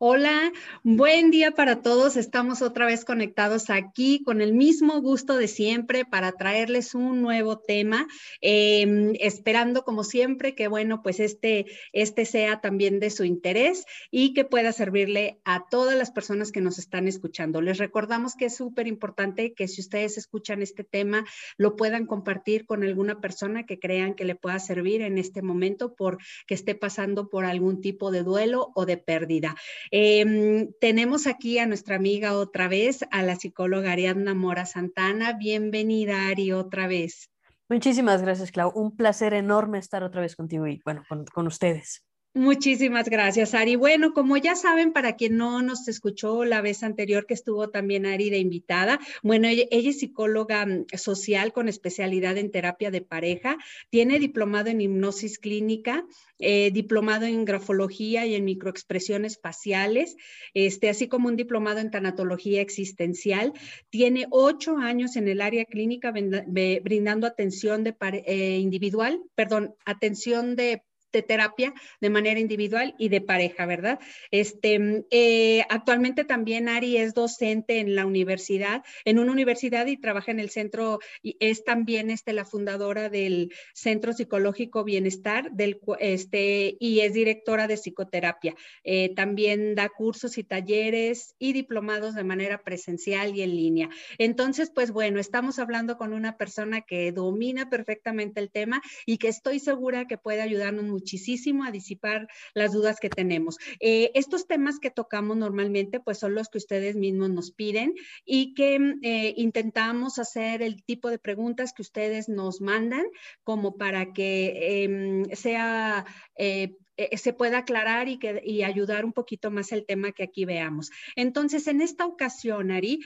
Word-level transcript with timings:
Hola, 0.00 0.52
buen 0.84 1.32
día 1.32 1.50
para 1.50 1.82
todos. 1.82 2.16
Estamos 2.16 2.62
otra 2.62 2.86
vez 2.86 3.04
conectados 3.04 3.68
aquí 3.68 4.22
con 4.22 4.40
el 4.40 4.52
mismo 4.52 5.00
gusto 5.00 5.36
de 5.36 5.48
siempre 5.48 6.04
para 6.04 6.30
traerles 6.30 6.94
un 6.94 7.20
nuevo 7.20 7.58
tema, 7.58 8.06
em, 8.40 9.14
esperando 9.18 9.82
como 9.82 10.04
siempre 10.04 10.54
que, 10.54 10.68
bueno, 10.68 11.02
pues 11.02 11.18
este, 11.18 11.66
este 11.92 12.26
sea 12.26 12.60
también 12.60 13.00
de 13.00 13.10
su 13.10 13.24
interés 13.24 13.86
y 14.12 14.34
que 14.34 14.44
pueda 14.44 14.70
servirle 14.70 15.40
a 15.44 15.66
todas 15.68 15.98
las 15.98 16.12
personas 16.12 16.52
que 16.52 16.60
nos 16.60 16.78
están 16.78 17.08
escuchando. 17.08 17.60
Les 17.60 17.78
recordamos 17.78 18.36
que 18.36 18.44
es 18.44 18.56
súper 18.56 18.86
importante 18.86 19.52
que 19.52 19.66
si 19.66 19.80
ustedes 19.80 20.16
escuchan 20.16 20.62
este 20.62 20.84
tema, 20.84 21.24
lo 21.56 21.74
puedan 21.74 22.06
compartir 22.06 22.66
con 22.66 22.84
alguna 22.84 23.20
persona 23.20 23.66
que 23.66 23.80
crean 23.80 24.14
que 24.14 24.24
le 24.24 24.36
pueda 24.36 24.60
servir 24.60 25.02
en 25.02 25.18
este 25.18 25.42
momento 25.42 25.96
por 25.96 26.18
que 26.46 26.54
esté 26.54 26.76
pasando 26.76 27.28
por 27.28 27.44
algún 27.44 27.80
tipo 27.80 28.12
de 28.12 28.22
duelo 28.22 28.70
o 28.76 28.86
de 28.86 28.96
pérdida. 28.96 29.56
Em, 29.90 30.70
tenemos 30.80 31.26
aquí 31.26 31.58
a 31.58 31.66
nuestra 31.66 31.96
amiga 31.96 32.34
otra 32.34 32.68
vez, 32.68 33.00
a 33.10 33.22
la 33.22 33.36
psicóloga 33.36 33.92
Ariadna 33.92 34.34
Mora 34.34 34.66
Santana. 34.66 35.32
Bienvenida, 35.32 36.28
Ari, 36.28 36.52
otra 36.52 36.86
vez. 36.86 37.30
Muchísimas 37.68 38.22
gracias, 38.22 38.50
Clau. 38.50 38.72
Un 38.74 38.96
placer 38.96 39.34
enorme 39.34 39.78
estar 39.78 40.02
otra 40.02 40.20
vez 40.20 40.36
contigo 40.36 40.66
y, 40.66 40.80
bueno, 40.84 41.04
con, 41.08 41.24
con 41.26 41.46
ustedes. 41.46 42.07
Muchísimas 42.34 43.08
gracias, 43.08 43.54
Ari. 43.54 43.76
Bueno, 43.76 44.12
como 44.12 44.36
ya 44.36 44.54
saben, 44.54 44.92
para 44.92 45.16
quien 45.16 45.38
no 45.38 45.62
nos 45.62 45.88
escuchó 45.88 46.44
la 46.44 46.60
vez 46.60 46.82
anterior 46.82 47.26
que 47.26 47.32
estuvo 47.32 47.70
también 47.70 48.04
Ari 48.04 48.28
de 48.28 48.38
invitada, 48.38 49.00
bueno, 49.22 49.48
ella, 49.48 49.64
es 49.70 49.98
psicóloga 49.98 50.64
mm, 50.66 50.86
social 50.96 51.52
con 51.52 51.68
especialidad 51.68 52.36
en 52.36 52.50
terapia 52.50 52.90
de 52.90 53.00
pareja, 53.00 53.56
tiene 53.88 54.18
diplomado 54.18 54.68
en 54.68 54.82
hipnosis 54.82 55.38
clínica, 55.38 56.04
eh, 56.38 56.70
diplomado 56.70 57.24
en 57.24 57.46
grafología 57.46 58.26
y 58.26 58.34
en 58.34 58.44
microexpresiones 58.44 59.40
faciales, 59.42 60.14
este, 60.52 60.90
así 60.90 61.08
como 61.08 61.28
un 61.28 61.36
diplomado 61.36 61.80
en 61.80 61.90
tanatología 61.90 62.60
existencial. 62.60 63.54
Tiene 63.88 64.26
ocho 64.30 64.76
años 64.76 65.16
en 65.16 65.28
el 65.28 65.40
área 65.40 65.64
clínica 65.64 66.12
brindando 66.12 67.26
atención 67.26 67.84
de 67.84 67.96
eh, 68.26 68.58
individual, 68.58 69.22
perdón, 69.34 69.74
atención 69.86 70.54
de 70.54 70.82
de 71.12 71.22
terapia 71.22 71.72
de 72.00 72.10
manera 72.10 72.40
individual 72.40 72.94
y 72.98 73.08
de 73.08 73.20
pareja, 73.20 73.66
¿verdad? 73.66 73.98
Este, 74.30 75.04
eh, 75.10 75.64
actualmente 75.68 76.24
también 76.24 76.68
Ari 76.68 76.96
es 76.96 77.14
docente 77.14 77.78
en 77.78 77.94
la 77.94 78.06
universidad, 78.06 78.82
en 79.04 79.18
una 79.18 79.32
universidad 79.32 79.86
y 79.86 79.96
trabaja 79.96 80.30
en 80.30 80.40
el 80.40 80.50
centro, 80.50 80.98
y 81.22 81.36
es 81.40 81.64
también 81.64 82.10
este, 82.10 82.32
la 82.32 82.44
fundadora 82.44 83.08
del 83.08 83.52
Centro 83.74 84.12
Psicológico 84.12 84.84
Bienestar 84.84 85.50
del, 85.52 85.80
este, 85.98 86.76
y 86.78 87.00
es 87.00 87.12
directora 87.14 87.66
de 87.66 87.76
psicoterapia. 87.76 88.54
Eh, 88.84 89.14
también 89.14 89.74
da 89.74 89.88
cursos 89.88 90.38
y 90.38 90.44
talleres 90.44 91.34
y 91.38 91.52
diplomados 91.52 92.14
de 92.14 92.24
manera 92.24 92.62
presencial 92.62 93.34
y 93.34 93.42
en 93.42 93.50
línea. 93.50 93.88
Entonces, 94.18 94.70
pues 94.74 94.90
bueno, 94.90 95.20
estamos 95.20 95.58
hablando 95.58 95.96
con 95.96 96.12
una 96.12 96.36
persona 96.36 96.82
que 96.82 97.12
domina 97.12 97.70
perfectamente 97.70 98.40
el 98.40 98.50
tema 98.50 98.82
y 99.06 99.18
que 99.18 99.28
estoy 99.28 99.58
segura 99.58 100.06
que 100.06 100.18
puede 100.18 100.42
ayudarnos 100.42 100.84
muchísimo 100.98 101.64
a 101.64 101.70
disipar 101.70 102.28
las 102.54 102.72
dudas 102.72 102.98
que 103.00 103.08
tenemos. 103.08 103.58
Eh, 103.80 104.10
estos 104.14 104.46
temas 104.46 104.78
que 104.80 104.90
tocamos 104.90 105.36
normalmente, 105.36 106.00
pues 106.00 106.18
son 106.18 106.34
los 106.34 106.48
que 106.48 106.58
ustedes 106.58 106.96
mismos 106.96 107.30
nos 107.30 107.52
piden 107.52 107.94
y 108.24 108.54
que 108.54 108.76
eh, 109.02 109.34
intentamos 109.36 110.18
hacer 110.18 110.62
el 110.62 110.82
tipo 110.82 111.08
de 111.10 111.18
preguntas 111.18 111.72
que 111.72 111.82
ustedes 111.82 112.28
nos 112.28 112.60
mandan 112.60 113.06
como 113.44 113.76
para 113.76 114.12
que 114.12 114.84
em, 114.84 115.24
sea... 115.32 116.04
Eh, 116.36 116.74
se 117.16 117.32
pueda 117.32 117.58
aclarar 117.58 118.08
y, 118.08 118.18
que, 118.18 118.42
y 118.44 118.64
ayudar 118.64 119.04
un 119.04 119.12
poquito 119.12 119.52
más 119.52 119.70
el 119.70 119.86
tema 119.86 120.10
que 120.10 120.24
aquí 120.24 120.44
veamos. 120.44 120.90
Entonces, 121.14 121.68
en 121.68 121.80
esta 121.80 122.04
ocasión, 122.04 122.72
Ari, 122.72 122.98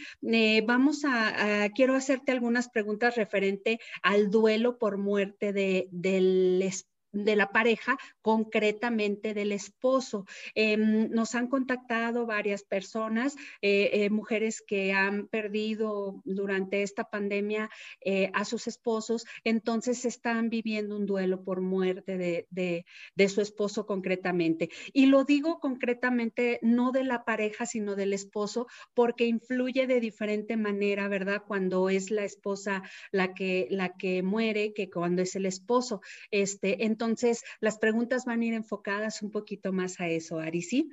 vamos 0.67 1.05
a, 1.05 1.69
quiero 1.75 1.95
hacerte 1.95 2.33
algunas 2.33 2.71
preguntas 2.71 3.17
referente 3.17 3.81
al 4.03 4.31
duelo 4.31 4.79
por 4.79 4.97
muerte 4.97 5.53
de, 5.53 5.89
del 5.91 6.63
de 7.13 7.37
la 7.37 7.53
pareja, 7.53 7.99
concretamente 8.23 9.35
del 9.35 9.53
esposo. 9.53 10.27
Em, 10.55 11.11
nos 11.11 11.35
han 11.35 11.49
contactado 11.49 12.27
varias 12.27 12.63
personas, 12.65 13.37
eh, 13.61 13.91
eh, 13.93 14.11
mujeres 14.11 14.63
que 14.63 14.93
han 14.93 15.29
perdido 15.29 16.23
durante 16.25 16.83
esta 16.83 17.05
pandemia 17.05 17.71
eh, 18.01 18.31
a 18.35 18.45
sus 18.45 18.67
esposos, 18.67 19.27
entonces 19.45 20.05
están 20.05 20.49
viviendo 20.49 20.97
un 20.97 21.07
duelo 21.07 21.45
por 21.45 21.61
muerte 21.61 22.17
de, 22.17 22.47
de, 22.51 23.29
su 23.29 23.41
esposo 23.41 23.87
concretamente. 23.87 24.69
Y 24.93 25.07
lo 25.07 25.25
digo 25.25 25.61
concretamente 25.61 26.59
no 26.61 26.93
de 26.93 27.05
la 27.05 27.25
pareja, 27.25 27.67
sino 27.67 27.95
del 27.95 28.13
esposo, 28.13 28.67
porque 28.95 29.27
influye 29.27 29.87
de 29.87 30.01
diferente 30.01 30.57
manera, 30.57 31.09
¿verdad? 31.09 31.45
Cuando 31.47 31.89
es 31.89 32.11
la 32.11 32.25
esposa 32.25 32.83
la 33.11 33.33
que, 33.33 33.69
la 33.71 33.97
que 33.97 34.23
muere, 34.23 34.75
que 34.75 34.91
cuando 34.91 35.23
es 35.23 35.37
el 35.37 35.47
esposo. 35.47 36.01
Este, 36.31 36.85
entonces, 36.85 37.02
entonces, 37.03 37.43
las 37.61 37.79
preguntas 37.79 38.25
van 38.25 38.41
a 38.41 38.45
ir 38.45 38.55
enfocadas 38.55 39.23
un 39.23 39.31
poquito 39.31 39.73
más 39.73 40.01
a 40.01 40.07
eso, 40.07 40.39
Ari, 40.39 40.63
¿sí? 40.63 40.89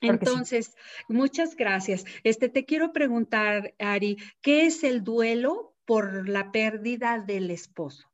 Entonces, 0.00 0.74
muchas 1.08 1.54
gracias. 1.56 2.04
Este, 2.24 2.48
te 2.48 2.64
quiero 2.64 2.92
preguntar, 2.92 3.74
Ari, 3.78 4.16
¿qué 4.40 4.64
es 4.64 4.82
el 4.82 5.04
duelo 5.04 5.74
por 5.84 6.26
la 6.28 6.50
pérdida 6.52 7.18
del 7.18 7.50
esposo? 7.50 8.10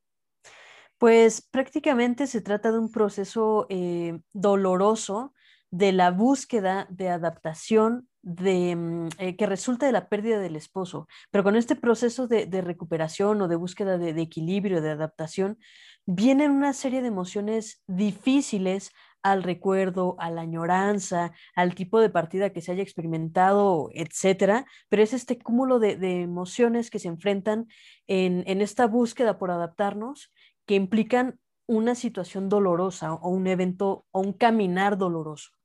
Pues 0.98 1.40
prácticamente 1.40 2.26
se 2.26 2.40
trata 2.40 2.72
de 2.72 2.78
un 2.80 2.90
proceso 2.90 3.66
eh, 3.70 4.18
doloroso 4.32 5.32
de 5.70 5.92
la 5.92 6.10
búsqueda 6.10 6.88
de 6.90 7.08
adaptación 7.08 8.07
mm, 8.22 9.08
eh, 9.18 9.36
que 9.36 9.46
resulta 9.46 9.86
de 9.86 9.92
la 9.92 10.08
pérdida 10.08 10.38
del 10.38 10.56
esposo. 10.56 11.08
Pero 11.30 11.44
con 11.44 11.56
este 11.56 11.76
proceso 11.76 12.26
de, 12.28 12.46
recuperación 12.62 13.40
o 13.42 13.48
de 13.48 13.56
búsqueda 13.56 13.98
de, 13.98 14.10
equilibrio, 14.20 14.80
de 14.80 14.90
adaptación, 14.90 15.58
vienen 16.06 16.50
una 16.50 16.72
serie 16.72 17.02
de 17.02 17.08
emociones 17.08 17.82
difíciles 17.86 18.92
al 19.22 19.42
recuerdo, 19.42 20.16
a 20.20 20.30
la 20.30 20.42
añoranza, 20.42 21.32
al 21.54 21.74
tipo 21.74 22.00
de 22.00 22.08
partida 22.08 22.50
que 22.50 22.62
se 22.62 22.72
haya 22.72 22.82
experimentado, 22.82 23.90
etcétera, 23.92 24.64
pero 24.88 25.02
es 25.02 25.12
este 25.12 25.38
cúmulo 25.38 25.78
de, 25.80 26.22
emociones 26.22 26.90
que 26.90 26.98
se 26.98 27.08
enfrentan 27.08 27.66
en, 28.06 28.44
en 28.46 28.60
esta 28.62 28.86
búsqueda 28.86 29.38
por 29.38 29.50
adaptarnos 29.50 30.32
que 30.66 30.76
implican 30.76 31.40
una 31.66 31.94
situación 31.94 32.48
dolorosa 32.48 33.14
o 33.14 33.28
un 33.28 33.46
evento 33.46 34.06
o 34.10 34.20
un 34.20 34.32
caminar 34.32 34.96
doloroso. 34.96 35.57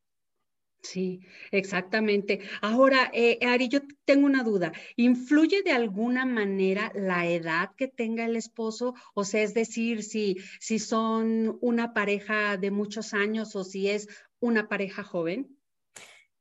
Sí, 0.83 1.21
exactamente. 1.51 2.41
Ahora, 2.61 3.09
eh, 3.13 3.39
Ari, 3.41 3.69
yo 3.69 3.79
tengo 4.03 4.25
una 4.25 4.44
duda. 4.44 4.73
¿Influye 4.97 5.63
de 5.63 5.71
alguna 5.71 6.25
manera 6.25 6.91
la 6.94 7.25
edad 7.25 7.71
que 7.77 7.88
tenga 7.88 8.25
el 8.25 8.35
esposo? 8.35 8.93
O 9.13 9.23
sea, 9.23 9.43
es 9.43 9.53
decir, 9.53 10.03
si, 10.03 10.38
si 10.59 10.79
son 10.79 11.57
una 11.61 11.93
pareja 11.93 12.57
de 12.57 12.69
muchos 12.69 13.13
años 13.13 13.55
o 13.55 13.63
si 13.63 13.89
es 13.89 14.09
una 14.41 14.67
pareja 14.67 15.03
joven. 15.03 15.58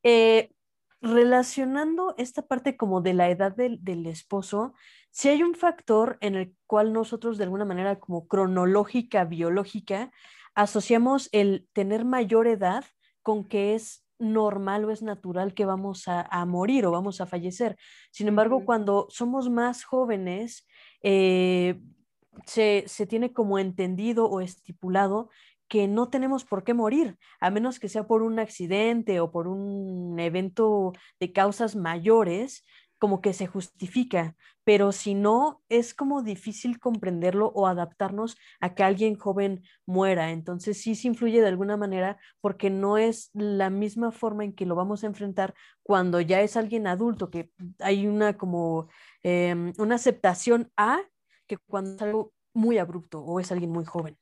Eh, 0.02 0.50
relacionando 1.00 2.16
esta 2.18 2.42
parte 2.42 2.76
como 2.76 3.00
de 3.00 3.14
la 3.14 3.30
edad 3.30 3.54
del, 3.54 3.82
del 3.84 4.06
esposo, 4.06 4.74
si 5.12 5.28
hay 5.28 5.44
un 5.44 5.54
factor 5.54 6.18
en 6.20 6.34
el 6.34 6.56
cual 6.66 6.92
nosotros 6.92 7.38
de 7.38 7.44
alguna 7.44 7.64
manera 7.64 8.00
como 8.00 8.26
cronológica, 8.26 9.24
biológica, 9.24 10.10
asociamos 10.56 11.28
el 11.30 11.68
tener 11.72 12.04
mayor 12.04 12.48
edad 12.48 12.84
con 13.22 13.44
que 13.44 13.76
es 13.76 14.04
normal 14.22 14.84
o 14.84 14.90
es 14.90 15.02
natural 15.02 15.52
que 15.52 15.66
vamos 15.66 16.04
a, 16.06 16.44
morir 16.46 16.86
o 16.86 16.90
vamos 16.90 17.20
a 17.20 17.26
fallecer. 17.26 17.76
Sin 18.10 18.28
embargo, 18.28 18.64
cuando 18.64 19.06
somos 19.10 19.50
más 19.50 19.84
jóvenes, 19.84 20.66
eh, 21.02 21.80
se, 22.46 22.86
tiene 23.08 23.32
como 23.32 23.58
entendido 23.58 24.26
o 24.26 24.40
estipulado 24.40 25.28
que 25.68 25.88
no 25.88 26.08
tenemos 26.08 26.44
por 26.44 26.64
qué 26.64 26.74
morir, 26.74 27.16
a 27.40 27.50
menos 27.50 27.80
que 27.80 27.88
sea 27.88 28.06
por 28.06 28.22
un 28.22 28.38
accidente 28.38 29.20
o 29.20 29.30
por 29.30 29.48
un 29.48 30.18
evento 30.20 30.92
de 31.18 31.32
causas 31.32 31.76
mayores, 31.76 32.64
como 33.02 33.20
que 33.20 33.32
se 33.32 33.48
justifica, 33.48 34.36
pero 34.62 34.92
si 34.92 35.14
no, 35.14 35.60
es 35.68 35.92
como 35.92 36.22
difícil 36.22 36.78
comprenderlo 36.78 37.48
o 37.48 37.66
adaptarnos 37.66 38.36
a 38.60 38.76
que 38.76 38.84
alguien 38.84 39.16
joven 39.18 39.64
muera. 39.86 40.30
Entonces 40.30 40.80
sí 40.80 40.94
se 40.94 41.08
influye 41.08 41.40
de 41.40 41.48
alguna 41.48 41.76
manera 41.76 42.20
porque 42.40 42.70
no 42.70 42.98
es 42.98 43.30
la 43.32 43.70
misma 43.70 44.12
forma 44.12 44.44
en 44.44 44.52
que 44.52 44.66
lo 44.66 44.76
vamos 44.76 45.02
a 45.02 45.08
enfrentar 45.08 45.52
cuando 45.82 46.20
ya 46.20 46.42
es 46.42 46.56
alguien 46.56 46.86
adulto, 46.86 47.28
que 47.28 47.50
hay 47.80 48.06
una 48.06 48.38
como 48.38 48.88
em, 49.24 49.72
una 49.78 49.96
aceptación 49.96 50.70
a 50.76 51.00
que 51.48 51.56
cuando 51.58 51.96
es 51.96 52.02
algo 52.02 52.32
muy 52.54 52.78
abrupto 52.78 53.20
o 53.20 53.40
es 53.40 53.50
alguien 53.50 53.72
muy 53.72 53.84
joven. 53.84 54.16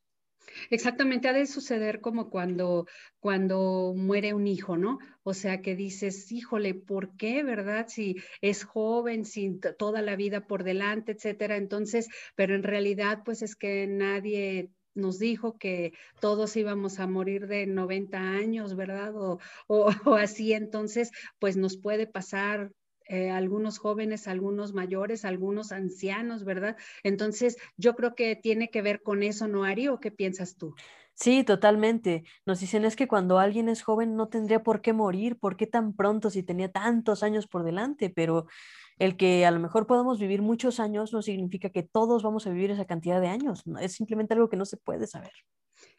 Exactamente, 0.70 1.29
ha 1.29 1.32
de 1.32 1.47
suceder 1.47 2.00
como 2.00 2.31
cuando, 2.31 2.87
cuando 3.20 3.94
muere 3.97 4.35
un 4.35 4.47
hijo, 4.47 4.76
¿no? 4.76 4.99
O 5.23 5.35
sea, 5.35 5.62
que 5.62 5.76
dices, 5.76 6.31
híjole, 6.32 6.75
¿por 6.75 7.17
qué, 7.17 7.43
verdad? 7.43 7.87
Si 7.88 8.17
es 8.41 8.64
joven, 8.64 9.25
sin 9.25 9.61
toda 9.79 10.02
la 10.02 10.17
vida 10.17 10.47
por 10.47 10.64
delante, 10.64 11.12
etcétera. 11.12 11.56
Entonces, 11.56 12.08
pero 12.35 12.55
en 12.55 12.62
realidad, 12.62 13.23
pues 13.25 13.43
es 13.43 13.56
que 13.56 13.87
nadie 13.87 14.70
nos 14.94 15.19
dijo 15.19 15.56
que 15.58 15.93
todos 16.20 16.56
íbamos 16.56 16.99
a 16.99 17.06
morir 17.06 17.47
de 17.47 17.67
90 17.67 18.19
años, 18.19 18.75
¿verdad? 18.76 19.14
O, 19.17 19.38
o, 19.69 19.87
o 20.06 20.14
así, 20.14 20.52
entonces, 20.52 21.11
pues 21.38 21.56
nos 21.56 21.76
puede 21.76 22.06
pasar 22.06 22.73
eh, 23.11 23.29
algunos 23.29 23.79
jóvenes, 23.79 24.29
algunos 24.29 24.73
mayores, 24.73 25.25
algunos 25.25 25.73
ancianos, 25.73 26.45
¿verdad? 26.45 26.77
Entonces, 27.03 27.57
yo 27.77 27.97
creo 27.97 28.15
que 28.15 28.37
tiene 28.37 28.71
que 28.71 28.83
ver 28.83 29.03
con 29.03 29.25
eso, 29.25 29.49
¿no, 29.49 29.65
Ari? 29.65 29.89
¿O 29.89 29.99
qué 29.99 30.12
piensas 30.12 30.57
tú? 30.57 30.77
Sí, 31.15 31.43
totalmente. 31.43 32.23
Nos 32.47 32.61
dicen 32.61 32.85
es 32.85 32.95
que 32.95 33.09
cuando 33.09 33.41
alguien 33.41 33.69
es 33.69 33.83
joven 33.83 34.15
no 34.15 34.29
tendría 34.29 34.62
por 34.62 34.81
qué 34.81 34.93
morir, 34.93 35.39
¿por 35.39 35.57
qué 35.57 35.67
tan 35.67 35.93
pronto 35.93 36.31
si 36.31 36.45
tenía 36.45 36.71
tantos 36.71 37.25
años 37.25 37.49
por 37.49 37.65
delante? 37.65 38.11
Pero 38.11 38.47
el 38.97 39.17
que 39.17 39.45
a 39.45 39.51
lo 39.51 39.59
mejor 39.59 39.89
podamos 39.89 40.21
vivir 40.21 40.41
muchos 40.41 40.79
años 40.79 41.12
no 41.12 41.21
significa 41.21 41.71
que 41.71 41.83
todos 41.83 42.23
vamos 42.23 42.47
a 42.47 42.51
vivir 42.51 42.71
esa 42.71 42.85
cantidad 42.85 43.21
de 43.21 43.29
años. 43.29 43.65
Es 43.81 43.93
simplemente 43.95 44.35
algo 44.35 44.49
que 44.49 44.57
no 44.57 44.65
se 44.65 44.77
puede 44.77 45.09
saber. 45.09 45.33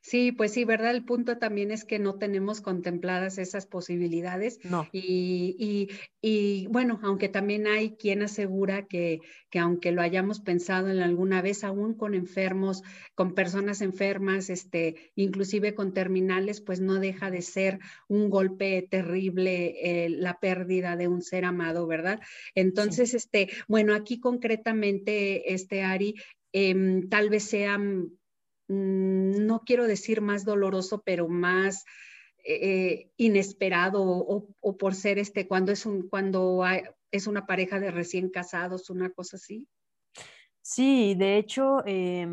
Sí, 0.03 0.31
pues 0.31 0.53
sí, 0.53 0.65
¿verdad? 0.65 0.91
El 0.91 1.05
punto 1.05 1.37
también 1.37 1.69
es 1.69 1.85
que 1.85 1.99
no 1.99 2.15
tenemos 2.17 2.59
contempladas 2.59 3.37
esas 3.37 3.67
posibilidades. 3.67 4.59
No. 4.63 4.87
Y, 4.91 5.55
y, 5.59 5.89
y 6.21 6.65
bueno, 6.67 6.99
aunque 7.03 7.29
también 7.29 7.67
hay 7.67 7.91
quien 7.91 8.23
asegura 8.23 8.87
que, 8.87 9.19
que, 9.51 9.59
aunque 9.59 9.91
lo 9.91 10.01
hayamos 10.01 10.39
pensado 10.39 10.89
en 10.89 11.01
alguna 11.01 11.43
vez, 11.43 11.63
aún 11.63 11.93
con 11.93 12.15
enfermos, 12.15 12.81
con 13.13 13.35
personas 13.35 13.81
enfermas, 13.81 14.49
este, 14.49 15.11
inclusive 15.13 15.75
con 15.75 15.93
terminales, 15.93 16.61
pues 16.61 16.81
no 16.81 16.95
deja 16.99 17.29
de 17.29 17.43
ser 17.43 17.77
un 18.07 18.31
golpe 18.31 18.87
terrible 18.89 20.05
eh, 20.05 20.09
la 20.09 20.39
pérdida 20.39 20.95
de 20.95 21.09
un 21.09 21.21
ser 21.21 21.45
amado, 21.45 21.85
¿verdad? 21.85 22.19
Entonces, 22.55 23.11
sí. 23.11 23.17
este, 23.17 23.49
bueno, 23.67 23.93
aquí 23.93 24.19
concretamente, 24.19 25.53
este 25.53 25.83
Ari, 25.83 26.15
eh, 26.53 27.03
tal 27.07 27.29
vez 27.29 27.43
sean 27.43 28.11
no 28.71 29.63
quiero 29.65 29.85
decir 29.85 30.21
más 30.21 30.45
doloroso, 30.45 31.03
pero 31.05 31.27
más 31.27 31.85
eh, 32.43 33.11
inesperado 33.17 34.01
o, 34.03 34.77
por 34.77 34.95
ser 34.95 35.19
este, 35.19 35.47
cuando 35.47 35.71
es 35.71 35.85
un, 35.85 36.07
cuando 36.07 36.63
es 37.11 37.27
una 37.27 37.45
pareja 37.45 37.79
de 37.79 37.91
recién 37.91 38.29
casados, 38.29 38.89
una 38.89 39.09
cosa 39.09 39.37
así. 39.37 39.67
Sí, 40.61 41.15
de 41.15 41.37
hecho, 41.37 41.83
eh, 41.85 42.27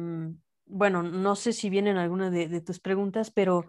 bueno, 0.67 1.02
no 1.02 1.35
sé 1.35 1.52
si 1.52 1.70
vienen 1.70 1.96
alguna 1.96 2.31
de 2.31 2.61
tus 2.61 2.79
preguntas, 2.79 3.31
pero 3.31 3.67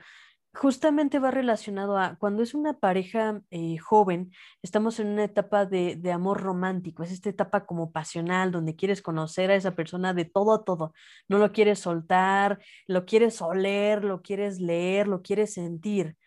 justamente 0.54 1.20
va 1.20 1.32
relacionado 1.32 1.98
a 1.98 2.16
cuando 2.18 2.44
es 2.44 2.54
una 2.54 2.80
pareja 2.80 3.42
eh, 3.52 3.78
joven, 3.78 4.32
estamos 4.62 5.00
en 5.00 5.08
una 5.08 5.24
etapa 5.26 5.66
de, 5.66 5.96
de, 5.96 6.12
amor 6.12 6.42
romántico, 6.42 7.04
es 7.04 7.12
esta 7.12 7.30
etapa 7.30 7.66
como 7.66 7.92
pasional, 7.92 8.52
donde 8.52 8.76
quieres 8.76 9.02
conocer 9.02 9.52
a 9.52 9.56
esa 9.56 9.76
persona 9.76 10.14
de 10.14 10.26
todo 10.26 10.54
a 10.54 10.64
todo, 10.64 10.94
no 11.28 11.38
lo 11.38 11.52
quieres 11.52 11.80
soltar, 11.80 12.60
lo 12.88 13.06
quieres 13.06 13.42
oler, 13.42 14.04
lo 14.04 14.22
quieres 14.22 14.60
leer, 14.60 15.08
lo 15.08 15.22
quieres 15.22 15.54
sentir. 15.54 16.18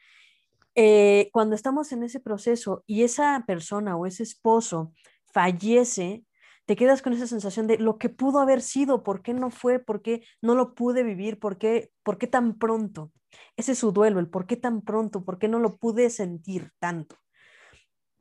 Eh, 0.74 1.28
cuando 1.32 1.54
estamos 1.54 1.92
en 1.92 2.02
ese 2.02 2.20
proceso 2.20 2.82
y 2.86 3.02
esa 3.02 3.44
persona 3.46 3.96
o 3.96 4.06
ese 4.06 4.22
esposo 4.22 4.92
fallece, 5.32 6.24
te 6.66 6.76
quedas 6.76 7.02
con 7.02 7.12
esa 7.12 7.26
sensación 7.26 7.66
de 7.66 7.78
lo 7.78 7.98
que 7.98 8.08
pudo 8.08 8.40
haber 8.40 8.60
sido, 8.62 9.02
por 9.02 9.22
qué 9.22 9.34
no 9.34 9.50
fue, 9.50 9.78
por 9.78 10.02
qué 10.02 10.24
no 10.40 10.54
lo 10.54 10.74
pude 10.74 11.02
vivir, 11.02 11.38
por 11.38 11.58
qué, 11.58 11.90
por 12.02 12.18
qué 12.18 12.26
tan 12.26 12.58
pronto. 12.58 13.12
Ese 13.56 13.72
es 13.72 13.78
su 13.78 13.92
duelo, 13.92 14.20
el 14.20 14.28
por 14.28 14.46
qué 14.46 14.56
tan 14.56 14.82
pronto, 14.82 15.24
por 15.24 15.38
qué 15.38 15.48
no 15.48 15.58
lo 15.58 15.76
pude 15.76 16.10
sentir 16.10 16.70
tanto. 16.78 17.16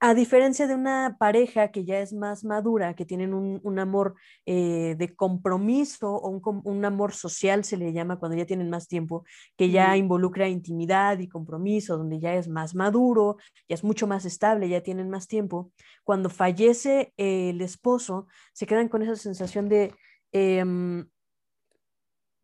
A 0.03 0.15
diferencia 0.15 0.65
de 0.65 0.73
una 0.73 1.15
pareja 1.19 1.69
que 1.71 1.85
ya 1.85 1.99
es 1.99 2.11
más 2.11 2.43
madura, 2.43 2.95
que 2.95 3.05
tienen 3.05 3.35
un, 3.35 3.59
un 3.61 3.77
amor 3.77 4.15
eh, 4.47 4.95
de 4.97 5.15
compromiso 5.15 6.15
o 6.15 6.29
un, 6.29 6.61
un, 6.63 6.85
amor 6.85 7.13
social, 7.13 7.63
se 7.63 7.77
le 7.77 7.93
llama 7.93 8.17
cuando 8.17 8.35
ya 8.35 8.47
tienen 8.47 8.71
más 8.71 8.87
tiempo, 8.87 9.23
que 9.55 9.69
ya 9.69 9.95
involucra 9.97 10.47
intimidad 10.49 11.19
y 11.19 11.27
compromiso, 11.27 11.99
donde 11.99 12.19
ya 12.19 12.33
es 12.33 12.47
más 12.47 12.73
maduro, 12.73 13.37
ya 13.69 13.75
es 13.75 13.83
mucho 13.83 14.07
más 14.07 14.25
estable, 14.25 14.67
ya 14.69 14.81
tienen 14.81 15.07
más 15.11 15.27
tiempo. 15.27 15.71
Cuando 16.03 16.31
fallece 16.31 17.13
eh, 17.17 17.51
el 17.51 17.61
esposo, 17.61 18.27
se 18.53 18.65
quedan 18.65 18.89
con 18.89 19.03
esa 19.03 19.15
sensación 19.15 19.69
de, 19.69 19.93
eh, 20.31 20.65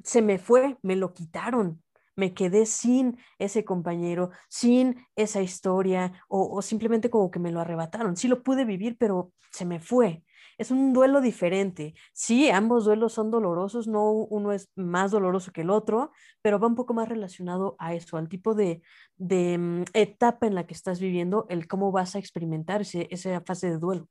se 0.03 0.21
me 0.21 0.37
fue, 0.37 0.77
me 0.83 0.95
lo 0.95 1.11
quitaron, 1.11 1.81
me 2.17 2.33
quedé 2.33 2.65
sin 2.65 3.17
ese 3.39 3.63
compañero, 3.63 4.31
sin 4.49 5.07
esa 5.15 5.41
historia 5.41 6.11
o, 6.27 6.61
simplemente 6.61 7.09
como 7.09 7.31
que 7.31 7.39
me 7.39 7.51
lo 7.51 7.61
arrebataron. 7.61 8.17
Sí 8.17 8.27
lo 8.27 8.43
pude 8.43 8.65
vivir, 8.65 8.97
pero 8.97 9.31
se 9.51 9.65
me 9.65 9.79
fue. 9.79 10.23
Es 10.57 10.71
un 10.71 10.91
duelo 10.91 11.21
diferente. 11.21 11.93
Sí, 12.13 12.49
ambos 12.49 12.85
duelos 12.85 13.13
son 13.13 13.29
dolorosos, 13.29 13.87
no 13.87 14.11
uno 14.11 14.51
es 14.51 14.69
más 14.75 15.11
doloroso 15.11 15.51
que 15.51 15.61
el 15.61 15.69
otro, 15.69 16.11
pero 16.41 16.59
va 16.59 16.67
un 16.67 16.75
poco 16.75 16.93
más 16.95 17.07
relacionado 17.07 17.75
a 17.79 17.93
eso, 17.93 18.17
al 18.17 18.27
tipo 18.27 18.55
de, 18.55 18.81
de 19.17 19.55
um, 19.57 19.85
etapa 19.93 20.47
en 20.47 20.55
la 20.55 20.65
que 20.65 20.73
estás 20.73 20.99
viviendo, 20.99 21.45
el 21.49 21.67
cómo 21.67 21.91
vas 21.91 22.15
a 22.15 22.19
experimentar 22.19 22.81
ese, 22.81 23.07
esa 23.11 23.41
fase 23.41 23.69
de 23.69 23.77
duelo. 23.77 24.09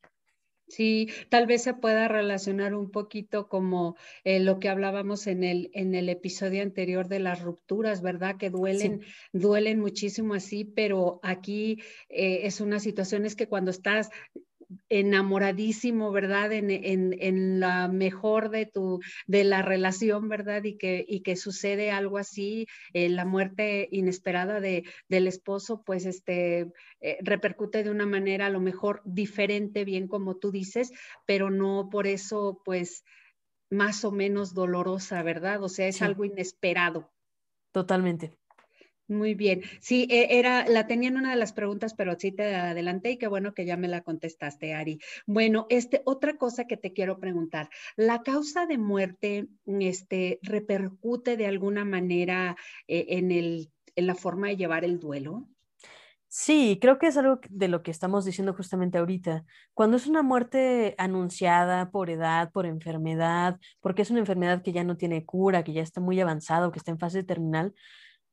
Sí, 0.68 1.08
tal 1.28 1.46
vez 1.46 1.62
se 1.62 1.74
pueda 1.74 2.08
relacionar 2.08 2.74
un 2.74 2.90
poquito 2.90 3.48
como 3.48 3.96
eh, 4.24 4.40
lo 4.40 4.58
que 4.58 4.68
hablábamos 4.68 5.28
en 5.28 5.44
el, 5.44 5.70
en 5.74 5.94
el 5.94 6.08
episodio 6.08 6.62
anterior 6.62 7.06
de 7.06 7.20
las 7.20 7.40
rupturas, 7.40 8.02
¿verdad? 8.02 8.36
Que 8.36 8.50
duelen, 8.50 9.00
sí. 9.00 9.06
duelen 9.32 9.78
muchísimo 9.78 10.34
así, 10.34 10.64
pero 10.64 11.20
aquí 11.22 11.82
eh, 12.08 12.40
es 12.42 12.60
una 12.60 12.80
situación 12.80 13.26
es 13.26 13.36
que 13.36 13.48
cuando 13.48 13.70
estás 13.70 14.10
enamoradísimo, 14.88 16.10
¿verdad? 16.12 16.52
En, 16.52 16.70
en, 16.70 17.16
en, 17.20 17.60
la 17.60 17.88
mejor 17.88 18.50
de 18.50 18.66
tu, 18.66 19.00
de 19.26 19.44
la 19.44 19.62
relación, 19.62 20.28
¿verdad? 20.28 20.64
Y 20.64 20.76
que, 20.76 21.04
y 21.06 21.20
que 21.20 21.36
sucede 21.36 21.90
algo 21.90 22.18
así, 22.18 22.66
eh, 22.92 23.08
la 23.08 23.24
muerte 23.24 23.88
inesperada 23.90 24.60
de, 24.60 24.84
del 25.08 25.28
esposo, 25.28 25.82
pues 25.84 26.06
este, 26.06 26.72
eh, 27.00 27.18
repercute 27.22 27.84
de 27.84 27.90
una 27.90 28.06
manera 28.06 28.46
a 28.46 28.50
lo 28.50 28.60
mejor 28.60 29.02
diferente, 29.04 29.84
bien 29.84 30.08
como 30.08 30.36
tú 30.36 30.50
dices, 30.50 30.92
pero 31.26 31.50
no 31.50 31.88
por 31.90 32.06
eso, 32.06 32.60
pues, 32.64 33.04
más 33.70 34.04
o 34.04 34.12
menos 34.12 34.54
dolorosa, 34.54 35.22
¿verdad? 35.22 35.62
O 35.62 35.68
sea, 35.68 35.88
es 35.88 35.96
sí. 35.96 36.04
algo 36.04 36.24
inesperado. 36.24 37.10
Totalmente. 37.72 38.38
Muy 39.08 39.34
bien. 39.34 39.62
Sí, 39.80 40.08
e, 40.10 40.38
era, 40.38 40.66
la 40.66 40.86
tenía 40.88 41.08
en 41.08 41.16
una 41.16 41.30
de 41.30 41.36
las 41.36 41.52
preguntas, 41.52 41.94
pero 41.94 42.18
sí 42.18 42.32
te 42.32 42.56
adelanté 42.56 43.12
y 43.12 43.18
qué 43.18 43.28
bueno 43.28 43.54
que 43.54 43.64
ya 43.64 43.76
me 43.76 43.86
la 43.86 44.02
contestaste, 44.02 44.74
Ari. 44.74 44.98
Bueno, 45.26 45.66
este, 45.70 46.02
otra 46.04 46.36
cosa 46.36 46.66
que 46.66 46.76
te 46.76 46.92
quiero 46.92 47.20
preguntar, 47.20 47.70
¿la 47.96 48.22
causa 48.22 48.66
de 48.66 48.78
muerte 48.78 49.46
este, 49.66 50.40
repercute 50.42 51.36
de 51.36 51.46
alguna 51.46 51.84
manera 51.84 52.56
eh, 52.88 53.06
en, 53.10 53.30
el, 53.30 53.70
en 53.94 54.06
la 54.08 54.16
forma 54.16 54.48
de 54.48 54.56
llevar 54.56 54.84
el 54.84 54.98
duelo? 54.98 55.48
Sí, 56.28 56.78
creo 56.80 56.98
que 56.98 57.06
es 57.06 57.16
algo 57.16 57.38
de 57.48 57.68
lo 57.68 57.82
que 57.82 57.92
estamos 57.92 58.24
diciendo 58.24 58.52
justamente 58.52 58.98
ahorita. 58.98 59.44
Cuando 59.72 59.96
es 59.96 60.06
una 60.06 60.22
muerte 60.22 60.96
anunciada 60.98 61.90
por 61.90 62.10
edad, 62.10 62.50
por 62.50 62.66
enfermedad, 62.66 63.58
porque 63.80 64.02
es 64.02 64.10
una 64.10 64.20
enfermedad 64.20 64.62
que 64.62 64.72
ya 64.72 64.84
no 64.84 64.96
tiene 64.96 65.24
cura, 65.24 65.62
que 65.62 65.72
ya 65.72 65.82
está 65.82 66.00
muy 66.00 66.20
avanzada 66.20 66.66
o 66.66 66.72
que 66.72 66.78
está 66.78 66.90
en 66.90 66.98
fase 66.98 67.22
terminal, 67.22 67.72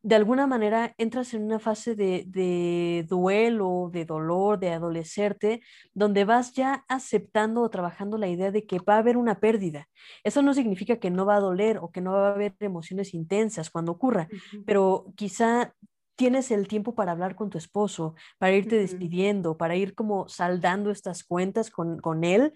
de 0.03 0.15
alguna 0.15 0.48
manera 0.48 0.93
entras 0.98 1.33
en 1.33 1.43
una 1.43 1.60
fase 1.60 1.95
de, 1.95 2.25
de, 2.27 3.05
duelo, 3.07 3.89
de 3.91 4.03
dolor, 4.03 4.60
de 4.60 4.72
adolecerte, 4.72 5.62
donde 5.93 6.25
vas 6.25 6.53
ya 6.53 6.83
aceptando 6.89 7.62
o 7.62 7.69
trabajando 7.69 8.17
la 8.17 8.27
idea 8.27 8.51
de 8.51 8.65
que 8.65 8.79
va 8.79 8.95
a 8.95 8.98
haber 8.98 9.15
una 9.15 9.39
pérdida. 9.39 9.88
Eso 10.25 10.41
no 10.41 10.53
significa 10.53 10.98
que 10.98 11.10
no 11.10 11.25
va 11.25 11.38
a 11.38 11.39
doler 11.39 11.77
o 11.77 11.89
que 11.89 12.01
no 12.01 12.12
va 12.12 12.27
a 12.29 12.33
haber 12.33 12.53
emociones 12.60 13.13
intensas 13.13 13.69
cuando 13.69 13.93
ocurra, 13.93 14.27
uh 14.29 14.36
-huh. 14.36 14.63
pero 14.65 15.05
quizá 15.15 15.74
tienes 16.17 16.51
el 16.51 16.67
tiempo 16.67 16.95
para 16.95 17.13
hablar 17.13 17.36
con 17.36 17.50
tu 17.50 17.57
esposo, 17.57 18.13
para 18.38 18.51
irte 18.51 18.75
uh 18.75 18.79
-huh. 18.79 18.81
despidiendo, 18.81 19.57
para 19.57 19.77
ir 19.77 19.95
como 19.95 20.27
saldando 20.27 20.91
estas 20.91 21.24
cuentas 21.24 21.72
con, 21.72 22.00
con 22.00 22.25
él, 22.25 22.51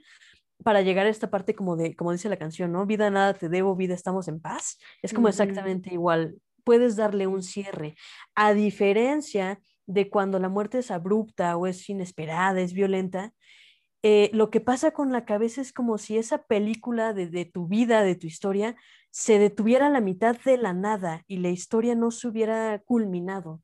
para 0.64 0.82
llegar 0.82 1.06
a 1.06 1.10
esta 1.10 1.30
parte 1.30 1.56
como 1.56 1.78
de, 1.78 1.96
como 1.96 2.12
dice 2.12 2.28
la 2.28 2.38
canción, 2.38 2.74
¿no? 2.74 2.86
Vida 2.86 3.10
nada 3.10 3.34
te 3.34 3.48
debo, 3.48 3.76
vida 3.76 3.94
estamos 3.94 4.28
en 4.28 4.42
paz. 4.42 4.78
Es 5.02 5.14
como 5.14 5.28
uh 5.28 5.30
-huh. 5.30 5.34
exactamente 5.34 5.94
igual 5.94 6.36
puedes 6.68 6.98
darle 6.98 7.28
un 7.28 7.44
cierre. 7.44 7.96
A 8.36 8.54
diferencia 8.54 9.62
de 9.86 10.10
cuando 10.10 10.38
la 10.38 10.50
muerte 10.50 10.80
es 10.80 10.92
abrupta 10.92 11.56
o 11.56 11.66
es 11.66 11.90
inesperada, 11.90 12.60
es 12.60 12.74
violenta, 12.74 13.34
eh, 14.04 14.30
lo 14.34 14.50
que 14.50 14.60
pasa 14.60 14.92
con 14.92 15.14
la 15.14 15.24
cabeza 15.24 15.62
es 15.62 15.72
como 15.72 15.98
si 15.98 16.18
esa 16.18 16.44
película 16.44 17.14
de, 17.14 17.46
tu 17.46 17.68
vida, 17.70 18.04
de 18.04 18.16
tu 18.16 18.28
historia, 18.28 18.76
se 19.12 19.40
detuviera 19.40 19.88
a 19.88 19.90
la 19.90 20.02
mitad 20.02 20.38
de 20.44 20.58
la 20.58 20.74
nada 20.74 21.24
y 21.26 21.38
la 21.38 21.52
historia 21.52 21.96
no 21.96 22.12
se 22.12 22.28
hubiera 22.28 22.80
culminado. 22.80 23.62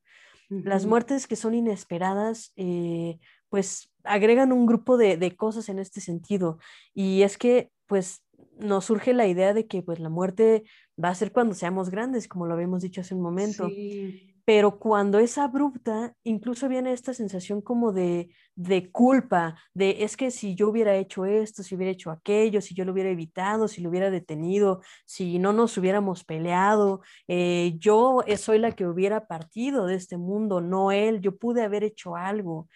Las 0.48 0.86
muertes 0.86 1.26
que 1.26 1.36
son 1.36 1.54
inesperadas, 1.54 2.54
eh, 2.56 3.18
pues 3.50 3.92
agregan 4.02 4.50
un 4.50 4.64
grupo 4.64 4.96
de, 4.96 5.18
de, 5.18 5.36
cosas 5.36 5.68
en 5.68 5.78
este 5.78 6.00
sentido. 6.00 6.58
Y 6.94 7.20
es 7.20 7.36
que, 7.36 7.70
pues, 7.86 8.22
nos 8.58 8.86
surge 8.86 9.12
la 9.14 9.26
idea 9.26 9.54
de 9.54 9.66
que, 9.66 9.82
pues, 9.82 10.00
la 10.00 10.08
muerte 10.08 10.64
va 11.02 11.08
a 11.08 11.14
ser 11.14 11.32
cuando 11.32 11.54
seamos 11.54 11.90
grandes, 11.90 12.28
como 12.28 12.46
lo 12.46 12.54
habíamos 12.54 12.82
dicho 12.82 13.00
hace 13.00 13.14
un 13.14 13.22
momento. 13.22 13.68
Sí 13.68 14.34
pero 14.44 14.78
cuando 14.78 15.18
es 15.18 15.38
abrupta, 15.38 16.14
incluso 16.22 16.68
viene 16.68 16.92
esta 16.92 17.14
sensación 17.14 17.62
como 17.62 17.92
de, 17.92 18.28
de, 18.54 18.90
culpa, 18.92 19.56
de 19.72 20.04
es 20.04 20.16
que 20.16 20.30
si 20.30 20.54
yo 20.54 20.68
hubiera 20.68 20.96
hecho 20.96 21.24
esto, 21.24 21.62
si 21.62 21.74
hubiera 21.74 21.92
hecho 21.92 22.10
aquello, 22.10 22.60
si 22.60 22.74
yo 22.74 22.84
lo 22.84 22.92
hubiera 22.92 23.08
evitado, 23.08 23.68
si 23.68 23.80
lo 23.80 23.88
hubiera 23.88 24.10
detenido, 24.10 24.82
si 25.06 25.38
no 25.38 25.54
nos 25.54 25.78
hubiéramos 25.78 26.24
peleado, 26.24 27.00
eh, 27.26 27.74
yo 27.78 28.22
soy 28.36 28.58
la 28.58 28.72
que 28.72 28.86
hubiera 28.86 29.26
partido 29.26 29.86
de 29.86 29.94
este 29.94 30.18
mundo, 30.18 30.60
no 30.60 30.92
él, 30.92 31.20
yo 31.20 31.36
pude 31.36 31.62
haber 31.62 31.82
hecho 31.82 32.14
algo. 32.14 32.68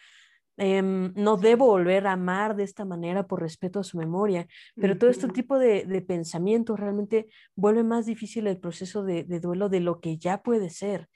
Em, 0.60 1.12
no 1.14 1.36
debo 1.36 1.66
volver 1.66 2.06
a 2.08 2.12
amar 2.12 2.56
de 2.56 2.64
esta 2.64 2.84
manera 2.84 3.26
por 3.26 3.40
respeto 3.40 3.78
a 3.78 3.84
su 3.84 3.96
memoria, 3.96 4.46
pero 4.74 4.98
todo 4.98 5.08
este 5.08 5.28
tipo 5.28 5.56
de, 5.56 5.84
de 5.84 6.02
pensamientos 6.02 6.80
realmente 6.80 7.28
vuelve 7.54 7.84
más 7.84 8.06
difícil 8.06 8.48
el 8.48 8.58
proceso 8.58 9.04
de, 9.04 9.22
de 9.22 9.38
duelo 9.38 9.68
de 9.68 9.80
lo 9.80 10.00
que 10.00 10.18
ya 10.18 10.42
puede 10.42 10.68
ser. 10.70 11.08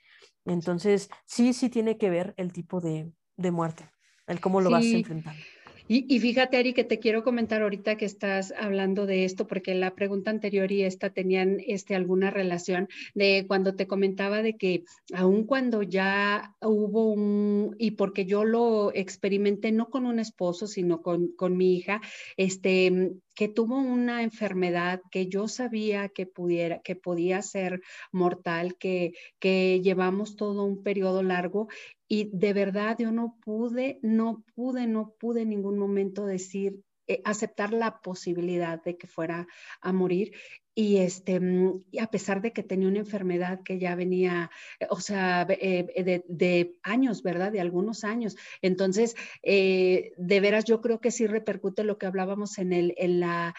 Entonces, 0.45 1.09
sí, 1.25 1.53
sí 1.53 1.69
tiene 1.69 1.97
que 1.97 2.09
ver 2.09 2.33
el 2.37 2.53
tipo 2.53 2.81
de, 2.81 3.11
muerte, 3.51 3.89
el 4.27 4.39
cómo 4.39 4.61
lo 4.61 4.69
vas 4.69 4.85
enfrentando. 4.85 5.43
Y, 5.85 6.19
fíjate, 6.19 6.55
Ari, 6.55 6.73
que 6.73 6.85
te 6.85 6.99
quiero 6.99 7.23
comentar 7.23 7.61
ahorita 7.61 7.97
que 7.97 8.05
estás 8.05 8.53
hablando 8.57 9.05
de 9.05 9.25
esto, 9.25 9.47
porque 9.47 9.75
la 9.75 9.93
pregunta 9.93 10.31
anterior 10.31 10.71
y 10.71 10.83
esta 10.83 11.09
tenían 11.09 11.57
este, 11.67 11.93
alguna 11.93 12.31
relación 12.31 12.87
de 13.13 13.43
cuando 13.47 13.75
te 13.75 13.85
comentaba 13.85 14.41
de 14.41 14.55
que 14.55 14.85
aun 15.13 15.43
cuando 15.45 15.83
ya 15.83 16.55
hubo 16.61 17.11
un, 17.11 17.75
y 17.79 17.91
porque 17.91 18.25
yo 18.25 18.45
lo 18.45 18.93
experimenté 18.93 19.73
no 19.73 19.89
con 19.89 20.05
un 20.05 20.19
esposo, 20.19 20.67
sino 20.67 21.01
con, 21.01 21.33
con 21.35 21.57
mi 21.57 21.75
hija, 21.75 22.01
este, 22.37 23.11
que 23.35 23.47
tuvo 23.47 23.77
una 23.77 24.23
enfermedad 24.23 25.01
que 25.11 25.27
yo 25.27 25.47
sabía 25.47 26.09
que 26.09 26.25
pudiera, 26.25 26.81
que 26.81 26.95
podía 26.95 27.41
ser 27.41 27.81
mortal, 28.11 28.77
que, 28.77 29.13
que 29.39 29.81
llevamos 29.81 30.35
todo 30.35 30.63
un 30.63 30.83
periodo 30.83 31.23
largo 31.23 31.67
y 32.07 32.29
de 32.31 32.53
verdad 32.53 32.97
yo 32.99 33.11
no 33.11 33.37
pude, 33.43 33.99
no 34.01 34.43
pude, 34.55 34.87
no 34.87 35.13
pude 35.19 35.41
en 35.41 35.49
ningún 35.49 35.77
momento 35.77 36.25
decir, 36.25 36.83
eh, 37.07 37.21
aceptar 37.25 37.73
la 37.73 38.01
posibilidad 38.01 38.81
de 38.83 38.97
que 38.97 39.07
fuera 39.07 39.47
a 39.81 39.91
morir. 39.91 40.33
Y, 40.75 40.97
este, 40.97 41.39
mm, 41.39 41.83
a 42.01 42.07
pesar 42.07 42.41
de 42.41 42.53
que 42.53 42.63
tenía 42.63 42.87
una 42.87 42.99
enfermedad 42.99 43.61
que 43.63 43.77
ya 43.79 43.95
venía, 43.95 44.49
eh, 44.79 44.87
o 44.89 44.99
sea, 44.99 45.45
eh, 45.49 46.23
de, 46.27 46.79
años, 46.83 47.21
¿verdad? 47.21 47.51
De 47.51 47.61
algunos 47.61 48.03
años. 48.03 48.35
Entonces, 48.61 49.15
de 49.43 50.39
veras, 50.41 50.65
yo 50.65 50.81
creo 50.81 50.99
que 50.99 51.11
sí 51.11 51.27
repercute 51.27 51.83
lo 51.83 51.97
que 51.97 52.05
hablábamos 52.05 52.57
en 52.57 52.73
el, 52.73 52.93
en 52.97 53.19
la, 53.19 53.53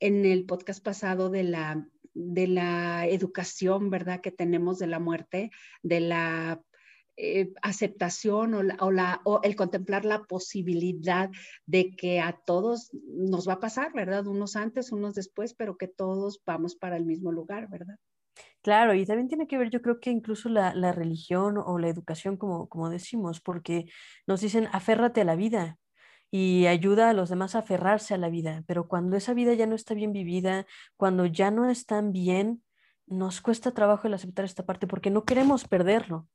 en 0.00 0.24
el 0.24 0.44
podcast 0.46 0.82
pasado 0.82 1.30
de 1.30 1.44
la 1.44 1.86
de 2.18 2.46
la 2.46 3.06
educación, 3.06 3.90
¿verdad? 3.90 4.22
Que 4.22 4.30
tenemos 4.30 4.78
de 4.78 4.86
la 4.86 4.98
muerte, 4.98 5.50
de 5.82 6.00
la 6.00 6.62
eh, 7.16 7.52
aceptación 7.62 8.54
o, 8.54 9.40
el 9.42 9.56
contemplar 9.56 10.04
la 10.04 10.24
posibilidad 10.24 11.30
de 11.66 11.96
que 11.96 12.20
a 12.20 12.32
todos 12.32 12.90
nos 12.92 13.48
va 13.48 13.54
a 13.54 13.60
pasar, 13.60 13.92
¿verdad? 13.92 14.26
Unos 14.26 14.56
antes, 14.56 14.92
unos 14.92 15.14
después, 15.14 15.54
pero 15.54 15.76
que 15.76 15.88
todos 15.88 16.42
vamos 16.44 16.76
para 16.76 16.96
el 16.96 17.04
mismo 17.04 17.32
lugar, 17.32 17.68
¿verdad? 17.68 17.96
Claro, 18.62 18.94
y 18.94 19.06
también 19.06 19.28
tiene 19.28 19.46
que 19.46 19.56
ver, 19.56 19.70
yo 19.70 19.80
creo 19.80 20.00
que 20.00 20.10
incluso 20.10 20.48
la, 20.48 20.74
la 20.74 20.92
religión 20.92 21.56
o 21.56 21.78
la 21.78 21.88
educación, 21.88 22.36
como, 22.36 22.68
como 22.68 22.90
decimos, 22.90 23.40
porque 23.40 23.86
nos 24.26 24.40
dicen, 24.40 24.68
aférrate 24.72 25.22
a 25.22 25.24
la 25.24 25.36
vida, 25.36 25.78
y 26.30 26.66
ayuda 26.66 27.10
a 27.10 27.12
los 27.12 27.30
demás 27.30 27.54
a 27.54 27.60
aferrarse 27.60 28.14
a 28.14 28.18
la 28.18 28.28
vida, 28.28 28.64
pero 28.66 28.88
cuando 28.88 29.16
esa 29.16 29.32
vida 29.32 29.54
ya 29.54 29.66
no 29.66 29.74
está 29.74 29.94
bien 29.94 30.12
vivida, 30.12 30.66
cuando 30.96 31.26
ya 31.26 31.50
no 31.50 31.70
están 31.70 32.12
bien, 32.12 32.62
nos 33.06 33.40
cuesta 33.40 33.72
trabajo 33.72 34.08
el 34.08 34.14
aceptar 34.14 34.44
esta 34.44 34.66
parte 34.66 34.86
porque 34.86 35.10
no 35.10 35.24
queremos 35.24 35.66
perderlo. 35.68 36.28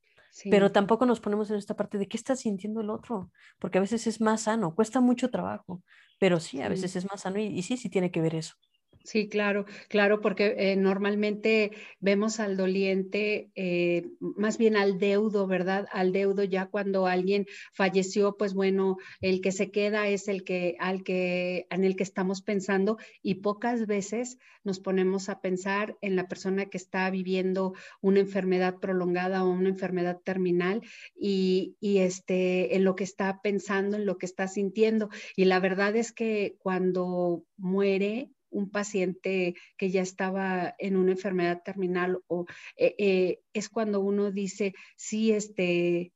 Pero 0.49 0.71
tampoco 0.71 1.05
nos 1.05 1.19
ponemos 1.21 1.49
en 1.51 1.57
esta 1.57 1.75
parte 1.75 1.97
de 1.97 2.07
qué 2.07 2.17
está 2.17 2.35
sintiendo 2.35 2.81
el 2.81 2.89
otro, 2.89 3.31
porque 3.59 3.77
a 3.77 3.81
veces 3.81 4.07
es 4.07 4.21
más 4.21 4.43
sano, 4.43 4.75
cuesta 4.75 5.01
mucho 5.01 5.29
trabajo, 5.31 5.83
pero 6.19 6.39
sí, 6.39 6.61
a 6.61 6.69
veces 6.69 6.95
es 6.95 7.05
más 7.09 7.21
sano 7.21 7.39
y, 7.39 7.45
y 7.47 7.63
sí, 7.63 7.77
sí 7.77 7.89
tiene 7.89 8.11
que 8.11 8.21
ver 8.21 8.35
eso. 8.35 8.55
Sí, 9.03 9.27
claro, 9.29 9.65
claro, 9.89 10.21
porque 10.21 10.53
eh, 10.57 10.75
normalmente 10.75 11.71
vemos 11.99 12.39
al 12.39 12.55
doliente, 12.55 13.51
eh, 13.55 14.11
más 14.19 14.59
bien 14.59 14.77
al 14.77 14.99
deudo, 14.99 15.47
¿verdad? 15.47 15.87
Al 15.91 16.11
deudo 16.11 16.43
ya 16.43 16.67
cuando 16.67 17.07
alguien 17.07 17.47
falleció, 17.73 18.37
pues 18.37 18.53
bueno, 18.53 18.97
el 19.19 19.41
que 19.41 19.51
se 19.51 19.71
queda 19.71 20.07
es 20.07 20.27
el 20.27 20.43
que, 20.43 20.75
al 20.79 21.03
que, 21.03 21.65
en 21.71 21.83
el 21.83 21.95
que 21.95 22.03
estamos 22.03 22.43
pensando 22.43 22.97
y 23.23 23.35
pocas 23.35 23.87
veces 23.87 24.37
nos 24.63 24.79
ponemos 24.79 25.29
a 25.29 25.41
pensar 25.41 25.97
en 26.01 26.15
la 26.15 26.27
persona 26.27 26.67
que 26.67 26.77
está 26.77 27.09
viviendo 27.09 27.73
una 28.01 28.19
enfermedad 28.19 28.75
prolongada 28.79 29.43
o 29.43 29.49
una 29.49 29.69
enfermedad 29.69 30.19
terminal 30.23 30.81
y, 31.15 31.75
y 31.79 31.99
este, 31.99 32.75
en 32.75 32.83
lo 32.83 32.95
que 32.95 33.03
está 33.03 33.41
pensando, 33.41 33.97
en 33.97 34.05
lo 34.05 34.19
que 34.19 34.27
está 34.27 34.47
sintiendo. 34.47 35.09
Y 35.35 35.45
la 35.45 35.59
verdad 35.59 35.95
es 35.95 36.11
que 36.11 36.55
cuando 36.59 37.43
muere, 37.57 38.29
un 38.51 38.69
paciente 38.69 39.55
que 39.77 39.89
ya 39.89 40.01
estaba 40.01 40.75
en 40.77 40.95
una 40.95 41.11
enfermedad 41.11 41.61
terminal 41.63 42.19
o 42.27 42.45
eh, 42.77 42.95
eh, 42.97 43.39
es 43.53 43.69
cuando 43.69 44.01
uno 44.01 44.31
dice, 44.31 44.73
sí, 44.95 45.31
este, 45.31 46.13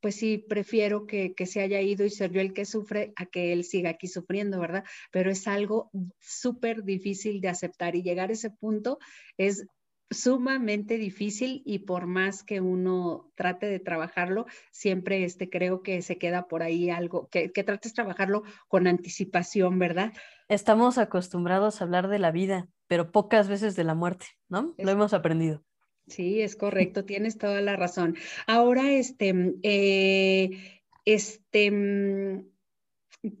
pues 0.00 0.16
sí, 0.16 0.38
prefiero 0.38 1.06
que, 1.06 1.34
que, 1.34 1.46
se 1.46 1.60
haya 1.60 1.80
ido 1.80 2.04
y 2.04 2.10
ser 2.10 2.30
yo 2.30 2.40
el 2.40 2.52
que 2.52 2.64
sufre 2.64 3.12
a 3.16 3.26
que 3.26 3.52
él 3.52 3.64
siga 3.64 3.90
aquí 3.90 4.06
sufriendo, 4.06 4.60
¿verdad? 4.60 4.84
Pero 5.10 5.30
es 5.30 5.46
algo 5.48 5.90
súper 6.20 6.84
difícil 6.84 7.40
de 7.40 7.48
aceptar 7.48 7.96
y 7.96 8.02
llegar 8.02 8.30
a 8.30 8.34
ese 8.34 8.50
punto 8.50 8.98
es 9.36 9.66
sumamente 10.10 10.98
difícil 10.98 11.62
y 11.64 11.80
por 11.80 12.06
más 12.06 12.42
que 12.42 12.60
uno 12.60 13.32
trate 13.34 13.66
de 13.66 13.80
trabajarlo, 13.80 14.46
siempre 14.70 15.24
este, 15.24 15.50
creo 15.50 15.82
que 15.82 16.02
se 16.02 16.18
queda 16.18 16.48
por 16.48 16.62
ahí 16.62 16.90
algo, 16.90 17.28
que, 17.28 17.50
que 17.52 17.64
trates 17.64 17.92
de 17.92 17.96
trabajarlo 17.96 18.42
con 18.68 18.86
anticipación, 18.86 19.78
¿verdad? 19.78 20.12
Estamos 20.48 20.98
acostumbrados 20.98 21.80
a 21.80 21.84
hablar 21.84 22.08
de 22.08 22.18
la 22.18 22.30
vida, 22.30 22.68
pero 22.86 23.10
pocas 23.10 23.48
veces 23.48 23.74
de 23.74 23.84
la 23.84 23.94
muerte, 23.94 24.26
¿no? 24.48 24.74
Lo 24.78 24.90
hemos 24.90 25.12
aprendido. 25.12 25.64
Sí, 26.06 26.40
es 26.40 26.54
correcto, 26.54 27.04
tienes 27.04 27.36
toda 27.36 27.60
la 27.60 27.74
razón. 27.74 28.16
Ahora, 28.46 28.92
este, 28.92 29.34
eh, 29.64 30.82
este, 31.04 32.44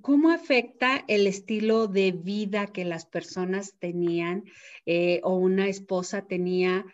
¿Cómo 0.00 0.30
afecta 0.30 1.04
el 1.06 1.26
estilo 1.26 1.86
de 1.86 2.12
vida 2.12 2.66
que 2.66 2.84
las 2.84 3.06
personas 3.06 3.76
tenían 3.78 4.44
eh, 4.84 5.20
o 5.22 5.36
una 5.36 5.68
esposa 5.68 6.26
tenía? 6.26 6.84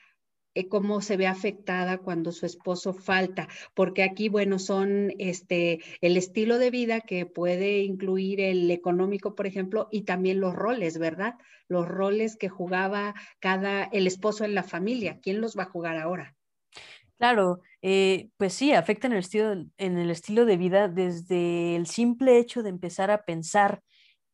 Eh, 0.55 0.69
cómo 0.69 1.01
se 1.01 1.17
ve 1.17 1.27
afectada 1.27 1.97
cuando 1.99 2.31
su 2.31 2.45
esposo 2.45 2.93
falta, 2.93 3.49
porque 3.73 4.03
aquí, 4.03 4.29
bueno, 4.29 4.59
son 4.59 5.15
este, 5.19 5.81
el 6.03 6.19
estilo 6.19 6.59
de 6.59 6.71
vida 6.71 7.01
que 7.01 7.25
puede 7.25 7.79
incluir 7.79 8.41
el 8.41 8.71
económico, 8.71 9.35
por 9.35 9.47
ejemplo, 9.47 9.89
y 9.91 10.03
también 10.03 10.41
los 10.41 10.55
roles, 10.55 10.99
¿verdad? 10.99 11.37
Los 11.69 11.89
roles 11.89 12.37
que 12.37 12.51
jugaba 12.51 13.15
cada, 13.41 13.85
el 13.85 14.07
esposo 14.07 14.45
en 14.45 14.55
la 14.55 14.63
familia. 14.63 15.21
¿Quién 15.23 15.41
los 15.41 15.57
va 15.57 15.63
a 15.63 15.71
jugar 15.71 15.97
ahora? 15.97 16.37
Claro, 17.23 17.61
eh, 17.83 18.31
pues 18.37 18.53
sí, 18.53 18.73
afecta 18.73 19.07
en 19.07 19.13
el, 19.13 19.21
estilo, 19.21 19.53
en 19.79 19.97
el 19.97 20.11
estilo 20.11 20.45
de 20.45 20.57
vida 20.57 20.89
desde 20.89 21.77
el 21.77 21.87
simple 21.87 22.37
hecho 22.39 22.65
de 22.65 22.71
empezar 22.71 23.13
a 23.13 23.23
pensar 23.25 23.81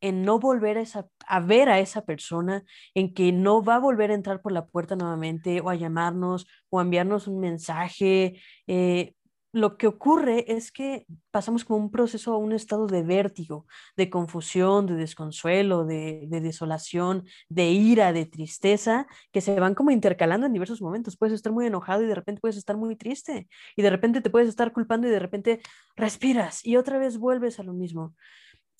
en 0.01 0.23
no 0.23 0.39
volver 0.39 0.79
a, 0.79 0.83
a, 1.27 1.39
ver 1.39 1.69
a 1.69 1.79
esa 1.79 2.03
persona, 2.03 2.63
en 2.95 3.13
que 3.13 3.31
no 3.31 3.61
va 3.63 3.75
a 3.75 3.79
volver 3.79 4.09
a 4.09 4.15
entrar 4.15 4.41
por 4.41 4.53
la 4.53 4.65
puerta 4.65 4.95
nuevamente 4.95 5.61
o 5.61 5.69
a 5.69 5.75
llamarnos 5.75 6.47
o 6.69 6.79
a 6.79 6.81
enviarnos 6.83 7.27
un 7.27 7.39
mensaje. 7.39 8.41
Eh, 8.65 9.13
lo 9.51 9.77
que 9.77 9.87
ocurre 9.87 10.51
es 10.53 10.71
que 10.71 11.05
pasamos 11.31 11.65
como 11.65 11.79
un 11.79 11.91
proceso 11.91 12.33
a 12.33 12.37
un 12.37 12.51
estado 12.51 12.87
de 12.87 13.03
vértigo, 13.03 13.65
de 13.97 14.09
confusión, 14.09 14.85
de 14.85 14.95
desconsuelo, 14.95 15.85
de, 15.85 16.27
desolación, 16.29 17.25
de 17.49 17.71
ira, 17.71 18.13
de 18.13 18.25
tristeza, 18.25 19.07
que 19.31 19.41
se 19.41 19.59
van 19.59 19.75
como 19.75 19.91
intercalando 19.91 20.45
en 20.45 20.53
diversos 20.53 20.81
momentos. 20.81 21.17
Puedes 21.17 21.33
estar 21.33 21.51
muy 21.51 21.65
enojado 21.65 22.03
y 22.03 22.07
de 22.07 22.15
repente 22.15 22.41
puedes 22.41 22.57
estar 22.57 22.77
muy 22.77 22.95
triste 22.95 23.47
y 23.75 23.81
de 23.81 23.89
repente 23.89 24.21
te 24.21 24.29
puedes 24.29 24.49
estar 24.49 24.71
culpando 24.71 25.07
y 25.07 25.11
de 25.11 25.19
repente 25.19 25.61
respiras 25.95 26.65
y 26.65 26.77
otra 26.77 26.97
vez 26.99 27.17
vuelves 27.17 27.59
a 27.59 27.63
lo 27.63 27.73
mismo. 27.73 28.15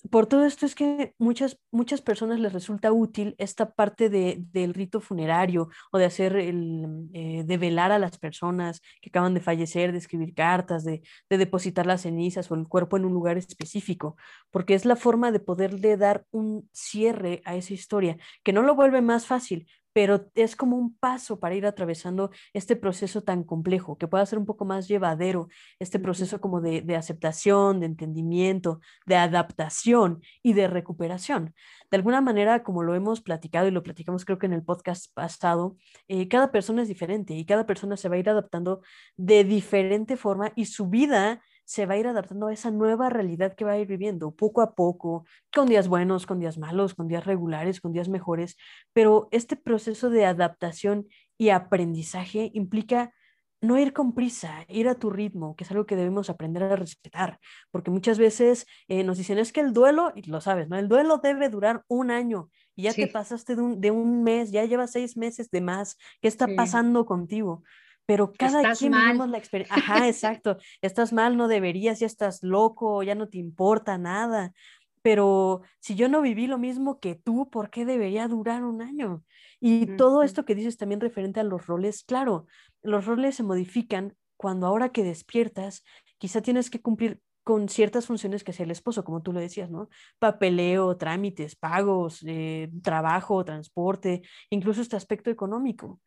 Por 0.08 0.26
todo 0.26 0.46
esto 0.46 0.64
es 0.64 0.74
que 0.74 1.14
muchas, 1.18 1.58
muchas 1.70 2.00
personas 2.00 2.40
les 2.40 2.52
resulta 2.52 2.92
útil 2.92 3.34
esta 3.38 3.72
parte 3.72 4.08
de, 4.08 4.36
del 4.52 4.72
rito 4.72 5.00
funerario 5.00 5.68
o 5.92 5.98
de 5.98 6.06
hacer 6.06 6.36
el, 6.36 7.08
eh, 7.12 7.42
de 7.44 7.58
velar 7.58 7.92
a 7.92 7.98
las 7.98 8.18
personas 8.18 8.80
que 9.02 9.10
acaban 9.10 9.34
de 9.34 9.40
fallecer, 9.40 9.92
de 9.92 9.98
escribir 9.98 10.34
cartas, 10.34 10.84
de, 10.84 11.02
de, 11.28 11.38
depositar 11.38 11.86
las 11.86 12.02
cenizas 12.02 12.50
o 12.50 12.54
el 12.54 12.66
cuerpo 12.66 12.96
en 12.96 13.04
un 13.04 13.12
lugar 13.12 13.36
específico, 13.36 14.16
porque 14.50 14.74
es 14.74 14.84
la 14.84 14.96
forma 14.96 15.32
de 15.32 15.40
poderle 15.40 15.96
dar 15.96 16.24
un 16.30 16.68
cierre 16.72 17.42
a 17.44 17.56
esa 17.56 17.74
historia, 17.74 18.16
que 18.42 18.52
no 18.52 18.62
lo 18.62 18.74
vuelve 18.74 19.02
más 19.02 19.26
fácil, 19.26 19.66
pero 19.92 20.30
es 20.34 20.56
como 20.56 20.76
un 20.76 20.96
paso 20.96 21.40
para 21.40 21.54
ir 21.54 21.66
atravesando 21.66 22.30
este 22.52 22.76
proceso 22.76 23.22
tan 23.22 23.44
complejo, 23.44 23.98
que 23.98 24.08
pueda 24.08 24.24
ser 24.26 24.38
un 24.38 24.46
poco 24.46 24.64
más 24.64 24.88
llevadero, 24.88 25.48
este 25.78 25.98
proceso 25.98 26.40
como 26.40 26.60
de, 26.60 26.96
aceptación, 26.96 27.80
de 27.80 27.86
entendimiento, 27.86 28.80
de 29.06 29.16
adaptación 29.16 30.22
y 30.42 30.52
de 30.52 30.68
recuperación. 30.68 31.54
De 31.90 31.96
alguna 31.96 32.20
manera, 32.20 32.62
como 32.62 32.82
lo 32.82 32.94
hemos 32.94 33.20
platicado 33.20 33.66
y 33.68 33.70
lo 33.70 33.82
platicamos 33.82 34.24
creo 34.24 34.38
que 34.38 34.46
en 34.46 34.52
el 34.52 34.62
podcast 34.62 35.12
pasado, 35.14 35.76
eh, 36.08 36.28
cada 36.28 36.52
persona 36.52 36.82
es 36.82 36.88
diferente 36.88 37.34
y 37.34 37.44
cada 37.44 37.66
persona 37.66 37.96
se 37.96 38.08
va 38.08 38.16
a 38.16 38.18
ir 38.18 38.28
adaptando 38.28 38.82
de 39.16 39.44
diferente 39.44 40.16
forma 40.16 40.52
y 40.56 40.66
su 40.66 40.88
vida 40.88 41.42
se 41.70 41.86
va 41.86 41.94
a 41.94 41.98
ir 41.98 42.08
adaptando 42.08 42.48
a 42.48 42.52
esa 42.52 42.72
nueva 42.72 43.10
realidad 43.10 43.54
que 43.54 43.64
va 43.64 43.70
a 43.70 43.78
ir 43.78 43.86
viviendo 43.86 44.32
poco 44.32 44.60
a 44.60 44.74
poco, 44.74 45.24
con 45.54 45.68
días 45.68 45.86
buenos, 45.86 46.26
con 46.26 46.40
días 46.40 46.58
malos, 46.58 46.96
con 46.96 47.06
días 47.06 47.24
regulares, 47.24 47.80
con 47.80 47.92
días 47.92 48.08
mejores, 48.08 48.56
pero 48.92 49.28
este 49.30 49.54
proceso 49.54 50.10
de 50.10 50.26
adaptación 50.26 51.06
y 51.38 51.50
aprendizaje 51.50 52.50
implica 52.54 53.14
no 53.60 53.78
ir 53.78 53.92
con 53.92 54.14
prisa, 54.14 54.64
ir 54.66 54.88
a 54.88 54.96
tu 54.96 55.10
ritmo, 55.10 55.54
que 55.54 55.62
es 55.62 55.70
algo 55.70 55.86
que 55.86 55.94
debemos 55.94 56.28
aprender 56.28 56.64
a 56.64 56.74
respetar, 56.74 57.38
porque 57.70 57.92
muchas 57.92 58.18
veces 58.18 58.66
eh, 58.88 59.04
nos 59.04 59.18
dicen, 59.18 59.38
es 59.38 59.52
que 59.52 59.60
el 59.60 59.72
duelo, 59.72 60.12
y 60.16 60.28
lo 60.28 60.40
sabes, 60.40 60.68
¿no? 60.68 60.76
El 60.76 60.88
duelo 60.88 61.18
debe 61.18 61.50
durar 61.50 61.84
un 61.86 62.10
año 62.10 62.50
y 62.74 62.82
ya 62.82 62.94
te 62.94 63.06
pasaste 63.06 63.54
de 63.54 63.62
un, 63.62 63.80
de 63.80 63.92
un, 63.92 64.24
mes, 64.24 64.50
ya 64.50 64.64
llevas 64.64 64.90
seis 64.90 65.16
meses 65.16 65.50
de 65.52 65.60
más, 65.60 65.98
¿qué 66.20 66.26
está 66.26 66.48
pasando 66.56 67.06
contigo? 67.06 67.62
Pero 68.10 68.32
cada 68.32 68.74
quien 68.74 68.90
vivimos 68.90 69.28
la 69.28 69.38
experiencia. 69.38 69.76
Ajá, 69.78 70.08
exacto. 70.08 70.56
Estás 70.82 71.12
mal, 71.12 71.36
no 71.36 71.46
deberías, 71.46 72.00
ya 72.00 72.06
estás 72.06 72.42
loco, 72.42 73.04
ya 73.04 73.14
no 73.14 73.28
te 73.28 73.38
importa 73.38 73.98
nada. 73.98 74.52
Pero 75.00 75.62
si 75.78 75.94
yo 75.94 76.08
no 76.08 76.20
viví 76.20 76.48
lo 76.48 76.58
mismo 76.58 76.98
que 76.98 77.14
tú, 77.14 77.48
¿por 77.50 77.70
qué 77.70 77.84
debería 77.84 78.26
durar 78.26 78.64
un 78.64 78.82
año? 78.82 79.22
Y 79.60 79.94
todo 79.96 80.24
esto 80.24 80.44
que 80.44 80.56
dices 80.56 80.76
también 80.76 81.00
referente 81.00 81.38
a 81.38 81.44
los 81.44 81.68
roles, 81.68 82.02
claro, 82.02 82.48
los 82.82 83.06
roles 83.06 83.36
se 83.36 83.44
modifican 83.44 84.16
cuando 84.36 84.66
ahora 84.66 84.88
que 84.88 85.04
despiertas, 85.04 85.84
quizá 86.18 86.42
tienes 86.42 86.68
que 86.68 86.82
cumplir 86.82 87.20
con 87.44 87.68
ciertas 87.68 88.06
funciones 88.06 88.42
que 88.42 88.50
hacía 88.50 88.64
el 88.64 88.72
esposo, 88.72 89.04
como 89.04 89.22
tú 89.22 89.32
lo 89.32 89.38
decías, 89.38 89.70
¿no? 89.70 89.88
Papeleo, 90.18 90.96
trámites, 90.96 91.54
pagos, 91.54 92.24
eh, 92.26 92.72
trabajo, 92.82 93.44
transporte, 93.44 94.22
incluso 94.50 94.82
este 94.82 94.96
aspecto 94.96 95.30
económico 95.30 96.00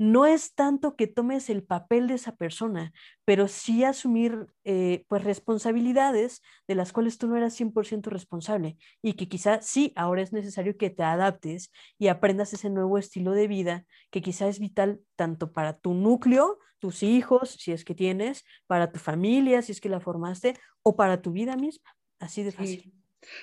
no 0.00 0.24
es 0.24 0.54
tanto 0.54 0.96
que 0.96 1.06
tomes 1.06 1.50
el 1.50 1.62
papel 1.62 2.08
de 2.08 2.14
esa 2.14 2.34
persona, 2.34 2.90
pero 3.26 3.48
sí 3.48 3.84
asumir 3.84 4.46
eh, 4.64 5.04
pues 5.08 5.22
responsabilidades 5.22 6.40
de 6.66 6.74
las 6.74 6.94
cuales 6.94 7.18
tú 7.18 7.26
no 7.26 7.36
eras 7.36 7.54
100% 7.60 8.08
responsable 8.08 8.78
y 9.02 9.12
que 9.12 9.28
quizá 9.28 9.60
sí, 9.60 9.92
ahora 9.96 10.22
es 10.22 10.32
necesario 10.32 10.78
que 10.78 10.88
te 10.88 11.02
adaptes 11.02 11.70
y 11.98 12.08
aprendas 12.08 12.54
ese 12.54 12.70
nuevo 12.70 12.96
estilo 12.96 13.32
de 13.32 13.46
vida 13.46 13.84
que 14.10 14.22
quizá 14.22 14.48
es 14.48 14.58
vital 14.58 15.02
tanto 15.16 15.52
para 15.52 15.78
tu 15.78 15.92
núcleo, 15.92 16.60
tus 16.78 17.02
hijos, 17.02 17.50
si 17.60 17.72
es 17.72 17.84
que 17.84 17.94
tienes, 17.94 18.46
para 18.66 18.92
tu 18.92 18.98
familia, 18.98 19.60
si 19.60 19.72
es 19.72 19.82
que 19.82 19.90
la 19.90 20.00
formaste, 20.00 20.54
o 20.82 20.96
para 20.96 21.20
tu 21.20 21.32
vida 21.32 21.58
misma. 21.58 21.94
Así 22.18 22.42
de 22.42 22.52
fácil. 22.52 22.94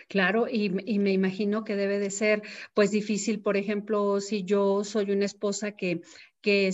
Claro, 0.07 0.47
y, 0.49 0.75
y, 0.91 0.97
me 0.97 1.11
imagino 1.11 1.63
que 1.63 1.75
debe 1.75 1.99
de 1.99 2.09
ser 2.09 2.41
pues 2.73 2.89
difícil, 2.89 3.41
por 3.41 3.57
ejemplo, 3.57 4.19
si 4.21 4.43
yo 4.43 4.83
soy 4.83 5.11
una 5.11 5.25
esposa 5.25 5.73
que 5.73 6.01
que, 6.41 6.71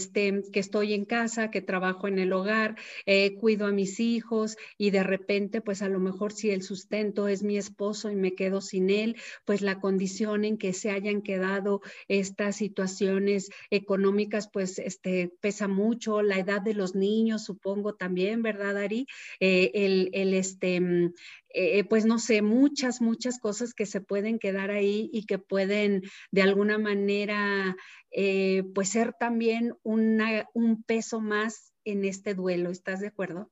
que 0.51 0.59
estoy 0.59 0.93
en 0.93 1.05
casa, 1.05 1.51
que 1.51 1.61
trabajo 1.61 2.07
en 2.07 2.19
el 2.19 2.33
hogar, 2.33 2.75
eh, 3.05 3.35
cuido 3.35 3.65
a 3.65 3.71
mis 3.71 3.99
hijos 3.99 4.57
y 4.77 4.91
de 4.91 5.03
repente, 5.03 5.61
pues 5.61 5.81
a 5.81 5.89
lo 5.89 5.99
mejor 5.99 6.31
si 6.33 6.51
el 6.51 6.63
sustento 6.63 7.27
es 7.27 7.43
mi 7.43 7.57
esposo 7.57 8.11
y 8.11 8.15
me 8.15 8.35
quedo 8.35 8.61
sin 8.61 8.89
él, 8.89 9.15
pues 9.45 9.61
la 9.61 9.79
condición 9.79 10.45
en 10.45 10.57
que 10.57 10.73
se 10.73 10.91
hayan 10.91 11.21
quedado 11.21 11.81
estas 12.07 12.55
situaciones 12.57 13.49
económicas, 13.69 14.49
pues 14.51 14.79
este, 14.79 15.31
pesa 15.41 15.67
mucho, 15.67 16.21
la 16.21 16.37
edad 16.39 16.61
de 16.61 16.73
los 16.73 16.95
niños, 16.95 17.43
supongo 17.45 17.95
también, 17.95 18.41
¿verdad, 18.41 18.77
Ari? 18.77 19.07
Eh, 19.39 19.71
el, 19.73 20.09
el, 20.13 20.33
este, 20.33 20.79
mm, 20.79 21.13
eh, 21.53 21.83
pues 21.83 22.05
no 22.05 22.19
sé, 22.19 22.41
muchas, 22.41 23.01
muchas 23.01 23.39
cosas 23.39 23.73
que 23.73 23.85
se 23.85 24.01
pueden 24.01 24.39
quedar 24.39 24.71
ahí 24.71 25.09
y 25.13 25.25
que 25.25 25.37
pueden 25.39 26.01
de 26.31 26.41
alguna 26.41 26.77
manera 26.77 27.75
eh, 28.11 28.63
pues 28.73 28.89
ser 28.89 29.13
también 29.19 29.75
un 29.83 30.83
peso 30.85 31.21
más 31.21 31.73
en 31.85 32.05
este 32.05 32.33
duelo. 32.33 32.69
¿Estás 32.69 32.99
de 32.99 33.07
acuerdo? 33.07 33.51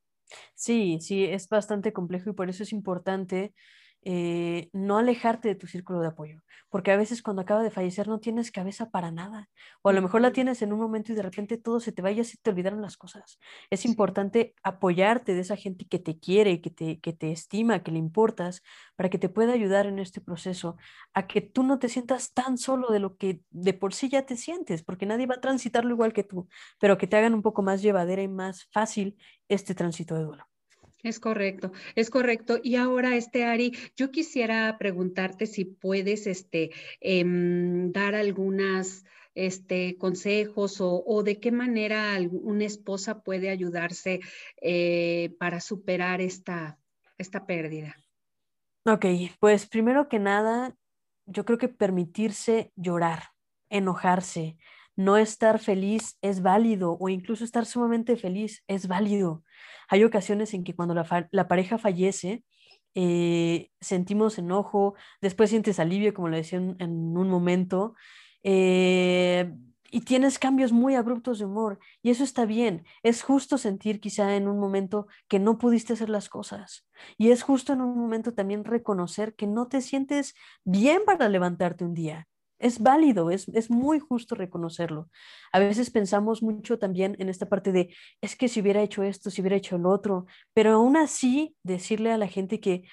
Sí, 0.56 1.00
sí, 1.02 1.26
es 1.26 1.48
bastante 1.50 1.94
complejo 1.94 2.30
y 2.30 2.34
por 2.34 2.50
eso 2.50 2.64
es 2.64 2.72
importante 2.72 3.54
eh, 4.04 4.70
no 4.74 4.98
alejarte 4.98 5.48
de 5.48 5.56
tu 5.56 5.68
círculo 5.68 6.00
de 6.00 6.08
apoyo, 6.08 6.42
porque 6.70 6.92
a 6.92 6.98
veces 6.98 7.22
cuando 7.22 7.42
acaba 7.42 7.62
de 7.62 7.72
fallecer 7.72 8.08
no 8.08 8.20
tienes 8.20 8.52
cabeza 8.52 8.90
para 8.90 9.12
nada, 9.12 9.50
o 9.82 9.90
a 9.90 9.94
lo 9.94 10.02
mejor 10.02 10.22
la 10.22 10.32
tienes 10.32 10.62
en 10.62 10.74
un 10.74 10.80
momento 10.80 11.12
y 11.12 11.16
de 11.16 11.22
repente 11.22 11.58
todo 11.58 11.80
se 11.80 11.92
te 11.92 12.02
vaya 12.02 12.22
y 12.22 12.26
se 12.26 12.38
te 12.38 12.50
olvidaron 12.50 12.82
las 12.82 12.98
cosas. 12.98 13.40
Es 13.70 13.86
importante 13.86 14.56
apoyarte 14.64 15.34
de 15.34 15.42
esa 15.42 15.56
gente 15.56 15.86
que 15.86 16.00
te 16.00 16.20
quiere, 16.20 16.62
que 16.62 16.70
te, 16.72 17.00
que 17.00 17.14
te 17.14 17.32
estima, 17.32 17.84
que 17.84 17.92
le 17.92 18.00
importas, 18.00 18.64
para 18.96 19.10
que 19.10 19.20
te 19.20 19.30
pueda 19.30 19.54
ayudar 19.54 19.86
en 19.86 20.00
este 20.00 20.22
proceso, 20.22 20.78
a 21.14 21.28
que 21.28 21.42
tú 21.42 21.64
no 21.64 21.80
te 21.80 21.90
sientas 21.90 22.34
tan 22.34 22.58
solo 22.58 22.92
de 22.92 23.00
lo 23.00 23.18
que 23.18 23.42
de 23.50 23.74
por 23.74 23.94
sí 23.94 24.10
ya 24.10 24.26
te 24.26 24.38
sientes, 24.38 24.84
porque 24.84 25.06
nadie 25.06 25.28
va 25.28 25.36
a 25.36 25.42
transitarlo 25.42 25.92
igual 25.92 26.14
que 26.14 26.24
tú, 26.24 26.48
pero 26.80 26.98
que 26.98 27.08
te 27.08 27.18
hagan 27.18 27.34
un 27.34 27.42
poco 27.42 27.62
más 27.62 27.82
llevadera 27.82 28.22
y 28.22 28.28
más 28.28 28.66
fácil 28.72 29.18
este 29.48 29.76
tránsito 29.76 30.16
de 30.16 30.24
duelo. 30.24 30.51
Es 31.04 31.20
correcto, 31.20 31.72
es 31.96 32.10
correcto. 32.10 32.60
Y 32.64 32.76
ahora, 32.76 33.16
este 33.16 33.44
Ari, 33.44 33.76
yo 33.96 34.12
quisiera 34.12 34.78
preguntarte 34.78 35.48
si 35.48 35.66
puedes 35.66 36.28
este, 36.28 36.72
em, 37.00 37.92
dar 37.92 38.14
algunas 38.14 39.04
este, 39.34 39.98
consejos 39.98 40.78
o, 40.80 41.24
de 41.24 41.40
qué 41.40 41.52
manera 41.52 42.18
una 42.32 42.66
esposa 42.66 43.24
puede 43.24 43.50
ayudarse 43.50 44.20
eh, 44.62 45.36
para 45.40 45.60
superar 45.60 46.22
esta, 46.22 46.78
esta 47.18 47.46
pérdida. 47.46 47.96
Ok, 48.86 49.06
pues 49.40 49.68
primero 49.68 50.10
que 50.10 50.20
nada, 50.20 50.76
yo 51.26 51.46
creo 51.46 51.58
que 51.58 51.70
permitirse 51.70 52.72
llorar, 52.76 53.30
enojarse, 53.70 54.58
no 54.96 55.18
estar 55.18 55.60
feliz 55.60 56.18
es 56.22 56.42
válido 56.42 56.98
o 57.00 57.10
incluso 57.10 57.44
estar 57.44 57.66
sumamente 57.66 58.16
feliz 58.18 58.64
es 58.68 58.88
válido. 58.88 59.44
Hay 59.90 60.04
ocasiones 60.04 60.54
en 60.54 60.64
que 60.64 60.76
cuando 60.76 60.94
la, 60.94 61.48
pareja 61.48 61.78
fallece, 61.78 62.44
eh, 62.96 63.70
sentimos 63.80 64.38
enojo, 64.38 64.96
después 65.22 65.50
sientes 65.50 65.80
alivio, 65.80 66.14
como 66.14 66.30
lo 66.30 66.38
decía 66.38 66.60
en, 66.60 67.18
un 67.18 67.30
momento, 67.30 67.96
eh, 68.44 69.54
y 69.92 70.02
tienes 70.02 70.40
cambios 70.40 70.72
muy 70.72 70.96
abruptos 70.96 71.40
de 71.40 71.46
humor, 71.46 71.80
y 72.02 72.12
eso 72.12 72.24
está 72.24 72.46
bien. 72.46 72.86
Es 73.04 73.24
justo 73.24 73.58
sentir 73.58 74.00
quizá 74.00 74.36
en 74.36 74.48
un 74.48 74.60
momento 74.60 75.08
que 75.28 75.40
no 75.40 75.58
pudiste 75.58 75.94
hacer 75.94 76.10
las 76.10 76.30
cosas, 76.30 76.88
y 77.18 77.32
es 77.32 77.44
justo 77.44 77.74
en 77.74 77.82
un 77.82 77.98
momento 77.98 78.34
también 78.34 78.64
reconocer 78.64 79.36
que 79.36 79.48
no 79.48 79.68
te 79.68 79.82
sientes 79.82 80.34
bien 80.64 81.02
para 81.06 81.28
levantarte 81.30 81.84
un 81.84 81.94
día 81.94 82.28
es 82.62 82.80
válido, 82.80 83.32
es, 83.32 83.48
es, 83.50 83.70
muy 83.70 84.00
justo 84.00 84.36
reconocerlo. 84.36 85.10
A 85.52 85.60
veces 85.60 85.90
pensamos 85.90 86.42
mucho 86.44 86.80
también 86.80 87.16
en 87.20 87.30
esta 87.30 87.48
parte 87.48 87.72
de, 87.72 87.94
es 88.22 88.36
que 88.36 88.48
si 88.48 88.62
hubiera 88.62 88.82
hecho 88.82 89.04
esto, 89.04 89.30
si 89.30 89.42
hubiera 89.42 89.58
hecho 89.58 89.76
el 89.76 89.86
otro, 89.86 90.26
pero 90.54 90.74
aún 90.74 90.96
así 90.98 91.56
decirle 91.64 92.12
a 92.12 92.18
la 92.18 92.28
gente 92.28 92.60
que 92.60 92.84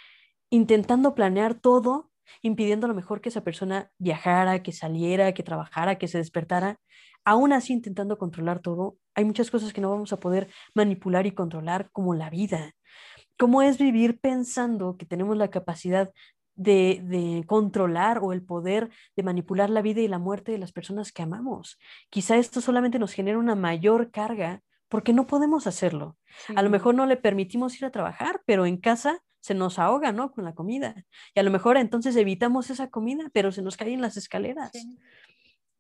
intentando 0.50 1.14
planear 1.14 1.54
todo, 1.54 2.11
impidiendo 2.42 2.87
a 2.87 2.88
lo 2.88 2.94
mejor 2.94 3.20
que 3.20 3.28
esa 3.28 3.44
persona 3.44 3.90
viajara, 3.98 4.62
que 4.62 4.72
saliera, 4.72 5.33
que 5.33 5.42
trabajara, 5.42 5.98
que 5.98 6.09
se 6.09 6.18
despertara, 6.18 6.78
aún 7.24 7.52
así 7.52 7.72
intentando 7.72 8.18
controlar 8.18 8.61
todo, 8.61 8.96
hay 9.14 9.24
muchas 9.24 9.50
cosas 9.50 9.72
que 9.72 9.81
no 9.81 9.90
vamos 9.90 10.12
a 10.12 10.20
poder 10.20 10.48
manipular 10.74 11.26
y 11.26 11.33
controlar 11.33 11.90
como 11.92 12.14
la 12.14 12.31
vida. 12.31 12.74
¿Cómo 13.38 13.62
es 13.62 13.78
vivir 13.78 14.18
pensando 14.20 14.96
que 14.96 15.07
tenemos 15.07 15.37
la 15.37 15.50
capacidad 15.50 16.11
de, 16.58 17.44
controlar 17.46 18.18
o 18.22 18.32
el 18.32 18.42
poder 18.42 18.90
de 19.16 19.22
manipular 19.22 19.70
la 19.70 19.80
vida 19.80 20.00
y 20.00 20.08
la 20.08 20.18
muerte 20.18 20.52
de 20.52 20.58
las 20.58 20.72
personas 20.72 21.12
que 21.12 21.22
amamos. 21.22 21.78
Quizá 22.10 22.36
esto 22.36 22.60
solamente 22.60 22.98
nos 22.98 23.12
genera 23.12 23.38
una 23.38 23.54
mayor 23.54 24.10
carga 24.10 24.62
porque 24.88 25.12
no 25.12 25.26
podemos 25.26 25.66
hacerlo. 25.66 26.16
A 26.54 26.62
lo 26.62 26.70
mejor 26.70 26.94
no 26.94 27.06
le 27.06 27.16
permitimos 27.16 27.76
ir 27.78 27.84
a 27.84 27.90
trabajar, 27.90 28.42
pero 28.46 28.66
en 28.66 28.78
casa 28.78 29.22
se 29.40 29.54
nos 29.54 29.78
ahoga, 29.78 30.12
¿no? 30.12 30.32
Con 30.32 30.44
la 30.44 30.54
comida. 30.54 31.04
Y 31.34 31.40
a 31.40 31.42
lo 31.42 31.50
mejor 31.50 31.76
entonces 31.76 32.16
evitamos 32.16 32.70
esa 32.70 32.90
comida, 32.90 33.30
pero 33.32 33.52
se 33.52 33.62
nos 33.62 33.76
caen 33.76 34.00
las 34.00 34.16
escaleras. 34.16 34.72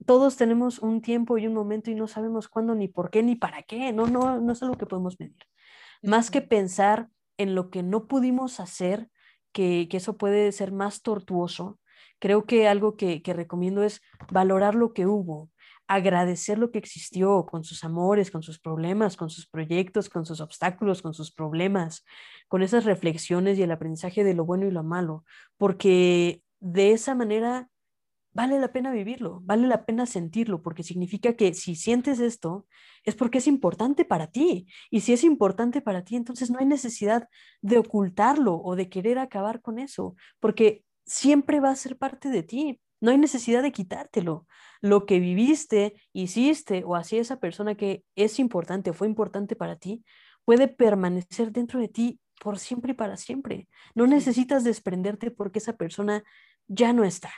Todos 0.06 0.36
tenemos 0.36 0.78
un 0.78 1.02
tiempo 1.02 1.38
y 1.38 1.46
un 1.46 1.54
momento 1.54 1.90
y 1.90 1.94
no 1.94 2.06
sabemos 2.06 2.48
cuándo, 2.48 2.74
ni 2.74 2.86
por 2.86 3.10
qué, 3.10 3.22
ni 3.22 3.34
para 3.34 3.62
qué. 3.62 3.92
No, 3.92 4.06
no, 4.06 4.40
no 4.40 4.52
es 4.52 4.62
algo 4.62 4.76
que 4.76 4.86
podemos 4.86 5.18
medir. 5.18 5.36
Más 6.02 6.30
que 6.30 6.40
pensar 6.40 7.08
en 7.36 7.54
lo 7.54 7.70
que 7.70 7.82
no 7.82 8.06
pudimos 8.06 8.60
hacer, 8.60 9.10
que, 9.52 9.88
eso 9.90 10.16
puede 10.16 10.52
ser 10.52 10.72
más 10.72 11.02
tortuoso, 11.02 11.78
creo 12.18 12.44
que 12.46 12.68
algo 12.68 12.96
que, 12.96 13.22
que 13.22 13.32
recomiendo 13.32 13.82
es 13.82 14.00
valorar 14.30 14.74
lo 14.74 14.92
que 14.92 15.06
hubo, 15.06 15.50
agradecer 15.88 16.58
lo 16.58 16.70
que 16.70 16.78
existió 16.78 17.46
con 17.46 17.64
sus 17.64 17.82
amores, 17.82 18.30
con 18.30 18.42
sus 18.42 18.60
problemas, 18.60 19.16
con 19.16 19.30
sus 19.30 19.48
proyectos, 19.48 20.10
con 20.10 20.26
sus 20.26 20.40
obstáculos, 20.40 21.00
con 21.00 21.14
sus 21.14 21.32
problemas, 21.32 22.04
con 22.46 22.62
esas 22.62 22.84
reflexiones 22.84 23.58
y 23.58 23.62
el 23.62 23.70
aprendizaje 23.70 24.22
de 24.22 24.34
lo 24.34 24.44
bueno 24.44 24.66
y 24.66 24.70
lo 24.70 24.82
malo, 24.82 25.24
porque 25.56 26.42
de 26.60 26.92
esa 26.92 27.14
manera 27.14 27.68
vale 28.38 28.60
la 28.60 28.70
pena 28.70 28.92
vivirlo, 28.92 29.40
vale 29.42 29.66
la 29.66 29.84
pena 29.84 30.06
sentirlo, 30.06 30.62
porque 30.62 30.84
significa 30.84 31.32
que 31.32 31.54
si 31.54 31.74
sientes 31.74 32.20
esto 32.20 32.68
es 33.02 33.16
porque 33.16 33.38
es 33.38 33.48
importante 33.48 34.04
para 34.04 34.28
ti. 34.28 34.68
Y 34.92 35.00
si 35.00 35.12
es 35.12 35.24
importante 35.24 35.80
para 35.80 36.04
ti, 36.04 36.14
entonces 36.14 36.48
no 36.48 36.60
hay 36.60 36.66
necesidad 36.66 37.28
de 37.62 37.78
ocultarlo 37.78 38.54
o 38.62 38.76
de 38.76 38.88
querer 38.88 39.18
acabar 39.18 39.60
con 39.60 39.80
eso, 39.80 40.14
porque 40.38 40.84
siempre 41.04 41.58
va 41.58 41.70
a 41.70 41.74
ser 41.74 41.98
parte 41.98 42.28
de 42.28 42.44
ti. 42.44 42.80
No 43.00 43.10
hay 43.10 43.18
necesidad 43.18 43.60
de 43.60 43.72
quitártelo. 43.72 44.46
Lo 44.80 45.04
que 45.04 45.18
viviste, 45.18 46.00
hiciste 46.12 46.84
o 46.86 46.94
hacía 46.94 47.20
esa 47.20 47.40
persona 47.40 47.74
que 47.74 48.04
es 48.14 48.38
importante 48.38 48.90
o 48.90 48.94
fue 48.94 49.08
importante 49.08 49.56
para 49.56 49.74
ti, 49.74 50.04
puede 50.44 50.68
permanecer 50.68 51.50
dentro 51.50 51.80
de 51.80 51.88
ti 51.88 52.20
por 52.40 52.60
siempre 52.60 52.92
y 52.92 52.94
para 52.94 53.16
siempre. 53.16 53.66
No 53.96 54.06
necesitas 54.06 54.62
desprenderte 54.62 55.32
porque 55.32 55.58
esa 55.58 55.72
persona 55.72 56.22
ya 56.68 56.92
no 56.92 57.02
está. 57.02 57.32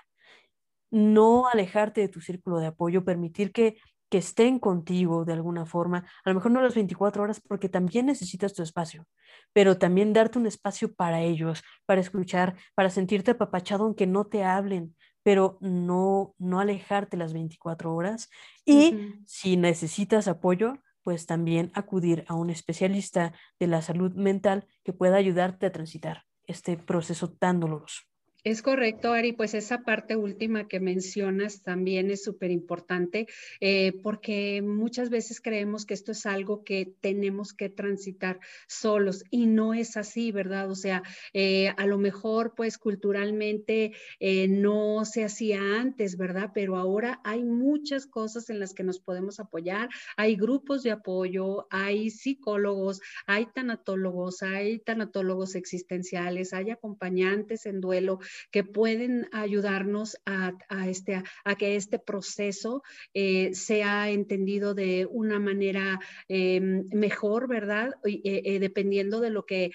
No 0.91 1.47
alejarte 1.49 2.01
de 2.01 2.09
tu 2.09 2.21
círculo 2.21 2.59
de 2.59 2.69
apoyo, 2.69 3.05
permitir 3.05 3.53
que, 3.53 3.77
que 4.11 4.19
estén 4.19 4.59
contigo 4.59 5.25
de 5.25 5.33
alguna 5.33 5.67
forma, 5.67 5.99
a 6.25 6.31
lo 6.31 6.35
mejor 6.35 6.51
no 6.51 6.61
las 6.61 6.75
24 6.75 7.23
horas 7.23 7.41
porque 7.41 7.69
también 7.69 8.07
necesitas 8.07 8.55
tu 8.55 8.63
espacio, 8.63 9.07
pero 9.53 9.79
también 9.79 10.13
darte 10.13 10.39
un 10.39 10.47
espacio 10.47 10.95
para 10.95 11.21
ellos, 11.23 11.63
para 11.87 12.01
escuchar, 12.01 12.57
para 12.75 12.91
sentirte 12.91 13.33
apapachado 13.33 13.85
aunque 13.85 14.07
no 14.07 14.27
te 14.27 14.45
hablen, 14.45 14.97
pero 15.23 15.59
no, 15.61 16.35
no 16.39 16.61
alejarte 16.61 17.17
las 17.17 17.33
24 17.33 17.95
horas. 17.95 18.29
Y 18.65 18.97
si 19.27 19.57
necesitas 19.57 20.29
apoyo, 20.29 20.75
pues 21.03 21.27
también 21.27 21.71
acudir 21.75 22.25
a 22.29 22.35
un 22.35 22.51
especialista 22.51 23.33
de 23.59 23.67
la 23.67 23.83
salud 23.83 24.13
mental 24.15 24.67
que 24.85 24.93
pueda 24.93 25.17
ayudarte 25.17 25.67
a 25.67 25.73
transitar 25.73 26.25
este 26.47 26.77
proceso 26.77 27.31
tan 27.31 27.61
doloroso. 27.61 28.10
Es 28.43 28.63
correcto, 28.63 29.13
Ari, 29.13 29.35
pues 29.35 29.53
esa 29.53 29.83
parte 29.83 30.17
última 30.17 30.67
que 30.67 30.81
mencionas 30.81 31.63
también 31.63 32.11
es 32.11 32.25
súper 32.25 32.51
importante 32.51 33.27
eh, 33.61 33.93
porque 34.03 34.63
muchas 34.63 35.11
veces 35.11 35.43
creemos 35.43 35.85
que 35.85 35.93
esto 35.93 36.13
es 36.13 36.25
algo 36.25 36.65
que 36.65 36.95
tenemos 37.03 37.53
que 37.53 37.69
transitar 37.69 38.41
solos 38.67 39.25
y 39.31 39.47
no 39.47 39.75
es 39.75 39.99
así, 39.99 40.33
¿verdad? 40.33 40.71
O 40.71 40.75
sea, 40.75 41.03
eh, 41.35 41.75
a 41.77 41.85
lo 41.87 41.99
mejor 41.99 42.55
pues 42.57 42.79
culturalmente 42.79 43.93
eh, 44.21 44.49
no 44.49 45.05
se 45.05 45.23
hacía 45.23 45.61
antes, 45.79 46.17
¿verdad? 46.17 46.53
Pero 46.55 46.77
ahora 46.77 47.21
hay 47.25 47.45
muchas 47.45 48.07
cosas 48.07 48.49
en 48.49 48.59
las 48.59 48.73
que 48.73 48.85
nos 48.85 49.01
podemos 49.01 49.39
apoyar, 49.39 49.91
hay 50.17 50.37
grupos 50.37 50.83
de 50.83 50.93
apoyo, 50.93 51.67
hay 51.71 52.09
psicólogos, 52.09 53.03
hay 53.27 53.49
tanatólogos, 53.55 54.43
hay 54.43 54.79
tanatólogos 54.79 55.57
existenciales, 55.57 56.55
hay 56.55 56.71
acompañantes 56.71 57.67
en 57.67 57.83
duelo 57.83 58.19
que 58.51 58.65
pueden 58.65 59.29
ayudarnos 59.33 60.17
a, 60.27 60.53
este, 60.89 61.23
a, 61.45 61.55
que 61.57 61.77
este 61.77 61.99
proceso 61.99 62.83
eh, 63.15 63.55
sea 63.55 64.11
entendido 64.11 64.75
de 64.75 65.07
una 65.11 65.39
manera 65.39 66.01
eh, 66.29 66.61
mejor, 66.61 67.49
¿verdad? 67.49 67.95
Eh, 68.05 68.59
dependiendo 68.61 69.21
de 69.21 69.31
lo 69.31 69.45
que, 69.45 69.71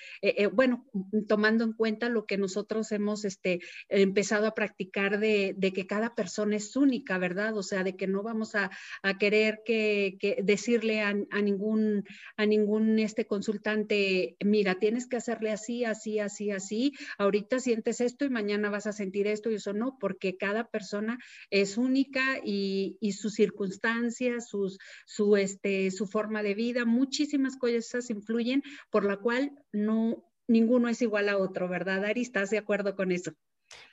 bueno, 0.53 0.85
tomando 1.27 1.63
en 1.63 1.73
cuenta 1.73 2.09
lo 2.09 2.25
que 2.25 2.37
nosotros 2.37 2.91
hemos 2.91 3.25
este, 3.25 3.59
empezado 3.89 4.47
a 4.47 4.53
practicar 4.53 5.19
de, 5.19 5.55
que 5.73 5.87
cada 5.87 6.15
persona 6.15 6.55
es 6.55 6.75
única, 6.75 7.17
¿verdad? 7.17 7.57
O 7.57 7.63
sea, 7.63 7.83
de 7.83 7.95
que 7.95 8.07
no 8.07 8.23
vamos 8.23 8.55
a, 8.55 8.71
querer 9.19 9.61
que, 9.65 10.17
decirle 10.43 11.01
a, 11.01 11.13
ningún, 11.41 12.03
a 12.37 12.45
ningún 12.45 12.99
este 12.99 13.25
consultante, 13.25 14.35
mira, 14.43 14.75
tienes 14.75 15.07
que 15.07 15.17
hacerle 15.17 15.51
así, 15.51 15.85
así, 15.85 16.19
así, 16.19 16.51
así, 16.51 16.93
ahorita 17.17 17.59
sientes 17.59 18.01
esto 18.01 18.25
y 18.25 18.29
mañana 18.29 18.44
mañana 18.45 18.69
vas 18.69 18.85
a 18.85 18.93
sentir 18.93 19.25
esto 19.25 19.49
y 19.49 19.55
eso 19.55 19.73
no, 19.73 19.97
porque 19.99 20.37
cada 20.37 20.65
persona 20.65 21.17
es 21.49 21.79
única 21.79 22.37
y, 22.43 22.95
y 23.01 23.13
sus 23.13 23.33
circunstancias, 23.33 24.47
sus, 24.47 24.77
su, 25.07 25.35
este, 25.35 25.89
su 25.89 26.05
forma 26.05 26.43
de 26.43 26.53
vida, 26.53 26.85
muchísimas 26.85 27.57
cosas 27.57 28.11
influyen, 28.11 28.61
por 28.91 29.03
la 29.03 29.17
cual 29.17 29.51
no, 29.73 30.23
ninguno 30.47 30.89
es 30.89 31.01
igual 31.01 31.27
a 31.29 31.37
otro, 31.37 31.67
¿verdad, 31.67 32.05
Ari? 32.05 32.21
¿Estás 32.21 32.51
de 32.51 32.59
acuerdo 32.59 32.95
con 32.95 33.11
eso? 33.11 33.31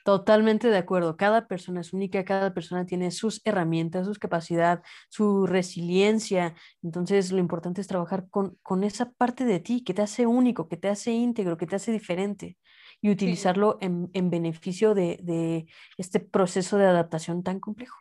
Totalmente 0.05 0.67
de 0.67 0.77
acuerdo. 0.77 1.17
Cada 1.17 1.47
persona 1.47 1.81
es 1.81 1.91
única, 1.93 2.23
cada 2.23 2.53
persona 2.53 2.85
tiene 2.85 3.09
sus 3.09 3.41
herramientas, 3.43 4.05
su 4.05 4.13
capacidad, 4.13 4.83
su 5.09 5.47
resiliencia. 5.47 6.53
Entonces, 6.83 7.31
lo 7.31 7.39
importante 7.39 7.81
es 7.81 7.87
trabajar 7.87 8.29
con, 8.29 8.59
con 8.61 8.83
esa 8.83 9.13
parte 9.13 9.45
de 9.45 9.59
ti 9.59 9.83
que 9.83 9.95
te 9.95 10.03
hace 10.03 10.27
único, 10.27 10.67
que 10.67 10.77
te 10.77 10.89
hace 10.89 11.09
íntegro, 11.09 11.57
que 11.57 11.65
te 11.65 11.75
hace 11.75 11.91
diferente 11.91 12.57
y 13.03 13.11
utilizarlo 13.11 13.77
en, 13.81 14.29
beneficio 14.29 14.95
de, 14.95 15.65
este 15.97 16.21
proceso 16.21 16.77
de 16.77 16.85
adaptación 16.85 17.43
tan 17.43 17.59
complejo. 17.59 17.97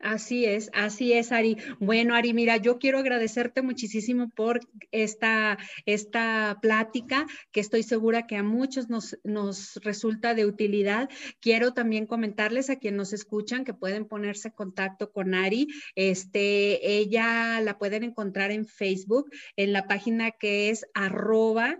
Así 0.00 0.44
es, 0.44 0.70
así 0.74 1.12
es, 1.12 1.30
Ari. 1.30 1.56
Bueno, 1.78 2.16
Ari, 2.16 2.34
mira, 2.34 2.56
yo 2.56 2.80
quiero 2.80 2.98
agradecerte 2.98 3.62
muchísimo 3.62 4.28
por 4.30 4.58
esta, 4.90 5.56
esta 5.86 6.58
plática 6.60 7.26
que 7.52 7.60
estoy 7.60 7.84
segura 7.84 8.26
que 8.26 8.36
a 8.36 8.42
muchos 8.42 8.90
nos, 8.90 9.16
nos 9.22 9.76
resulta 9.76 10.34
de 10.34 10.44
utilidad. 10.46 11.08
Quiero 11.40 11.72
también 11.72 12.06
comentarles 12.06 12.70
a 12.70 12.76
quienes 12.76 12.98
nos 12.98 13.12
escuchan 13.12 13.64
que 13.64 13.72
pueden 13.72 14.04
ponerse 14.04 14.48
en 14.48 14.54
contacto 14.54 15.12
con 15.12 15.32
Ari. 15.32 15.68
Este, 15.94 16.98
ella 16.98 17.60
la 17.60 17.78
pueden 17.78 18.02
encontrar 18.02 18.50
en 18.50 18.66
Facebook, 18.66 19.30
en 19.54 19.72
la 19.72 19.86
página 19.86 20.32
que 20.32 20.70
es 20.70 20.84
arroba 20.92 21.78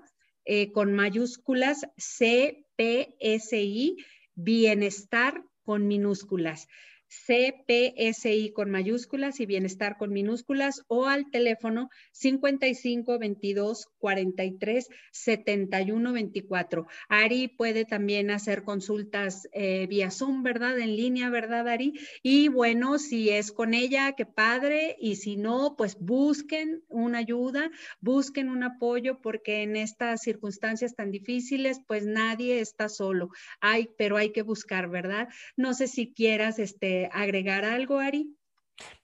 eh, 0.52 0.72
con 0.72 0.92
mayúsculas 0.94 1.86
CPSI, 1.96 2.64
bienestar 4.34 5.44
con 5.62 5.86
minúsculas. 5.86 6.66
CPSI 7.10 8.52
con 8.52 8.70
mayúsculas 8.70 9.40
y 9.40 9.46
bienestar 9.46 9.96
con 9.98 10.12
minúsculas 10.12 10.84
o 10.86 11.06
al 11.06 11.30
teléfono 11.30 11.90
55 12.12 13.18
22 13.18 13.88
43 13.98 14.88
71 15.10 16.12
24. 16.12 16.86
Ari 17.08 17.48
puede 17.48 17.84
también 17.84 18.30
hacer 18.30 18.62
consultas 18.62 19.48
eh, 19.52 19.86
vía 19.88 20.10
Zoom, 20.10 20.42
¿verdad? 20.42 20.78
En 20.78 20.96
línea, 20.96 21.30
¿verdad, 21.30 21.68
Ari? 21.68 21.94
Y 22.22 22.48
bueno, 22.48 22.98
si 22.98 23.30
es 23.30 23.52
con 23.52 23.74
ella, 23.74 24.12
qué 24.12 24.26
padre. 24.26 24.96
Y 25.00 25.16
si 25.16 25.36
no, 25.36 25.74
pues 25.76 25.96
busquen 25.98 26.82
una 26.88 27.18
ayuda, 27.18 27.70
busquen 28.00 28.48
un 28.48 28.62
apoyo, 28.62 29.20
porque 29.20 29.62
en 29.62 29.76
estas 29.76 30.22
circunstancias 30.22 30.94
tan 30.94 31.10
difíciles, 31.10 31.80
pues 31.86 32.06
nadie 32.06 32.60
está 32.60 32.88
solo. 32.88 33.30
Hay, 33.60 33.88
pero 33.98 34.16
hay 34.16 34.30
que 34.30 34.42
buscar, 34.42 34.88
¿verdad? 34.88 35.28
No 35.56 35.74
sé 35.74 35.88
si 35.88 36.12
quieras, 36.12 36.58
este, 36.58 36.99
agregar 37.12 37.64
algo, 37.64 37.98
Ari? 37.98 38.36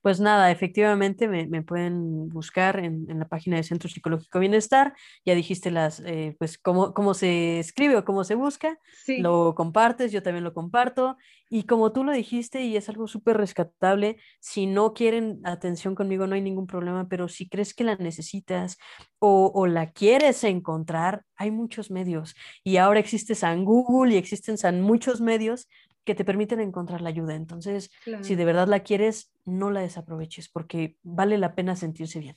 Pues 0.02 0.20
nada, 0.20 0.50
efectivamente 0.52 1.26
me, 1.26 1.62
pueden 1.62 2.28
buscar 2.28 2.78
en, 2.78 3.06
la 3.08 3.26
página 3.26 3.56
de 3.56 3.64
Centro 3.64 3.88
Psicológico 3.88 4.38
Bienestar. 4.38 4.94
Ya 5.24 5.34
dijiste 5.34 5.70
las, 5.70 6.00
eh, 6.00 6.36
pues 6.38 6.58
cómo, 6.58 6.94
cómo 6.94 7.12
se 7.12 7.58
escribe 7.58 7.96
o 7.96 8.04
cómo 8.04 8.22
se 8.22 8.36
busca. 8.36 8.78
Lo 9.18 9.54
compartes, 9.56 10.12
yo 10.12 10.22
también 10.22 10.44
lo 10.44 10.54
comparto. 10.54 11.16
Y 11.50 11.64
como 11.64 11.92
tú 11.92 12.04
lo 12.04 12.12
dijiste, 12.12 12.62
y 12.62 12.76
es 12.76 12.88
algo 12.88 13.08
súper 13.08 13.36
rescatable, 13.36 14.16
si 14.40 14.66
no 14.66 14.94
quieren 14.94 15.40
atención 15.44 15.94
conmigo 15.94 16.26
no 16.26 16.34
hay 16.34 16.40
ningún 16.40 16.66
problema, 16.66 17.08
pero 17.08 17.28
si 17.28 17.48
crees 17.48 17.74
que 17.74 17.84
la 17.84 17.96
necesitas 17.96 18.78
o, 19.18 19.50
o 19.54 19.66
la 19.66 19.90
quieres 19.90 20.44
encontrar, 20.44 21.24
hay 21.36 21.50
muchos 21.50 21.90
medios. 21.90 22.36
Y 22.62 22.76
ahora 22.76 23.00
existe 23.00 23.34
San 23.34 23.64
Google 23.64 24.14
y 24.14 24.18
existen 24.18 24.56
San 24.56 24.80
muchos 24.82 25.20
medios 25.20 25.68
que 26.06 26.14
te 26.14 26.24
permiten 26.24 26.60
encontrar 26.60 27.02
la 27.02 27.10
ayuda. 27.10 27.34
Entonces, 27.34 27.90
si 28.22 28.36
de 28.36 28.44
verdad 28.44 28.68
la 28.68 28.80
quieres, 28.80 29.32
no 29.44 29.70
la 29.70 29.80
desaproveches 29.80 30.48
porque 30.48 30.96
vale 31.02 31.36
la 31.36 31.54
pena 31.54 31.76
sentirse 31.76 32.20
bien. 32.20 32.36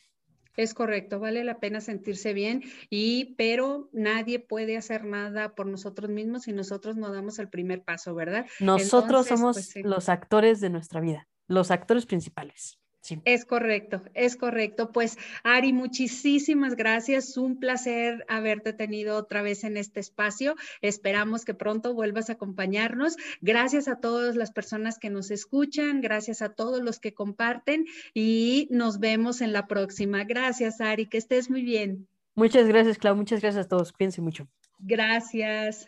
Es 0.57 0.73
correcto, 0.73 1.19
vale 1.19 1.45
la 1.45 1.59
pena 1.59 1.79
sentirse 1.79 2.33
bien 2.33 2.63
y 2.89 3.35
pero 3.35 3.89
nadie 3.93 4.39
puede 4.39 4.75
hacer 4.75 5.05
nada 5.05 5.55
por 5.55 5.67
nosotros 5.67 6.09
mismos 6.09 6.43
si 6.43 6.51
nosotros 6.51 6.97
no 6.97 7.13
damos 7.13 7.39
el 7.39 7.47
primer 7.47 7.83
paso, 7.83 8.13
¿verdad? 8.13 8.45
Nosotros 8.59 9.27
somos 9.27 9.55
pues, 9.55 9.85
los 9.85 10.09
actores 10.09 10.59
de 10.59 10.69
nuestra 10.69 10.99
vida, 10.99 11.29
los 11.47 11.71
actores 11.71 12.05
principales. 12.05 12.79
Es 13.25 13.45
correcto, 13.45 14.03
es 14.13 14.35
correcto. 14.35 14.91
Pues 14.91 15.17
Ari, 15.43 15.73
muchísimas 15.73 16.75
gracias. 16.75 17.37
Un 17.37 17.59
placer 17.59 18.25
haberte 18.27 18.73
tenido 18.73 19.17
otra 19.17 19.41
vez 19.41 19.63
en 19.63 19.77
este 19.77 19.99
espacio. 19.99 20.55
Esperamos 20.81 21.45
que 21.45 21.53
pronto 21.53 21.93
vuelvas 21.93 22.29
a 22.29 22.33
acompañarnos. 22.33 23.15
Gracias 23.41 23.87
a 23.87 23.99
todas 23.99 24.35
las 24.35 24.51
personas 24.51 24.99
que 24.99 25.09
nos 25.09 25.31
escuchan, 25.31 26.01
gracias 26.01 26.41
a 26.41 26.49
todos 26.49 26.81
los 26.81 26.99
que 26.99 27.13
comparten 27.13 27.85
y 28.13 28.67
nos 28.69 28.99
vemos 28.99 29.41
en 29.41 29.53
la 29.53 29.67
próxima. 29.67 30.23
Gracias, 30.23 30.81
Ari, 30.81 31.07
que 31.07 31.17
estés 31.17 31.49
muy 31.49 31.63
bien. 31.63 32.07
Muchas 32.35 32.67
gracias, 32.67 32.97
Clau. 32.97 33.15
Muchas 33.15 33.41
gracias 33.41 33.65
a 33.65 33.67
todos. 33.67 33.91
Cuídense 33.91 34.21
mucho. 34.21 34.47
Gracias. 34.79 35.87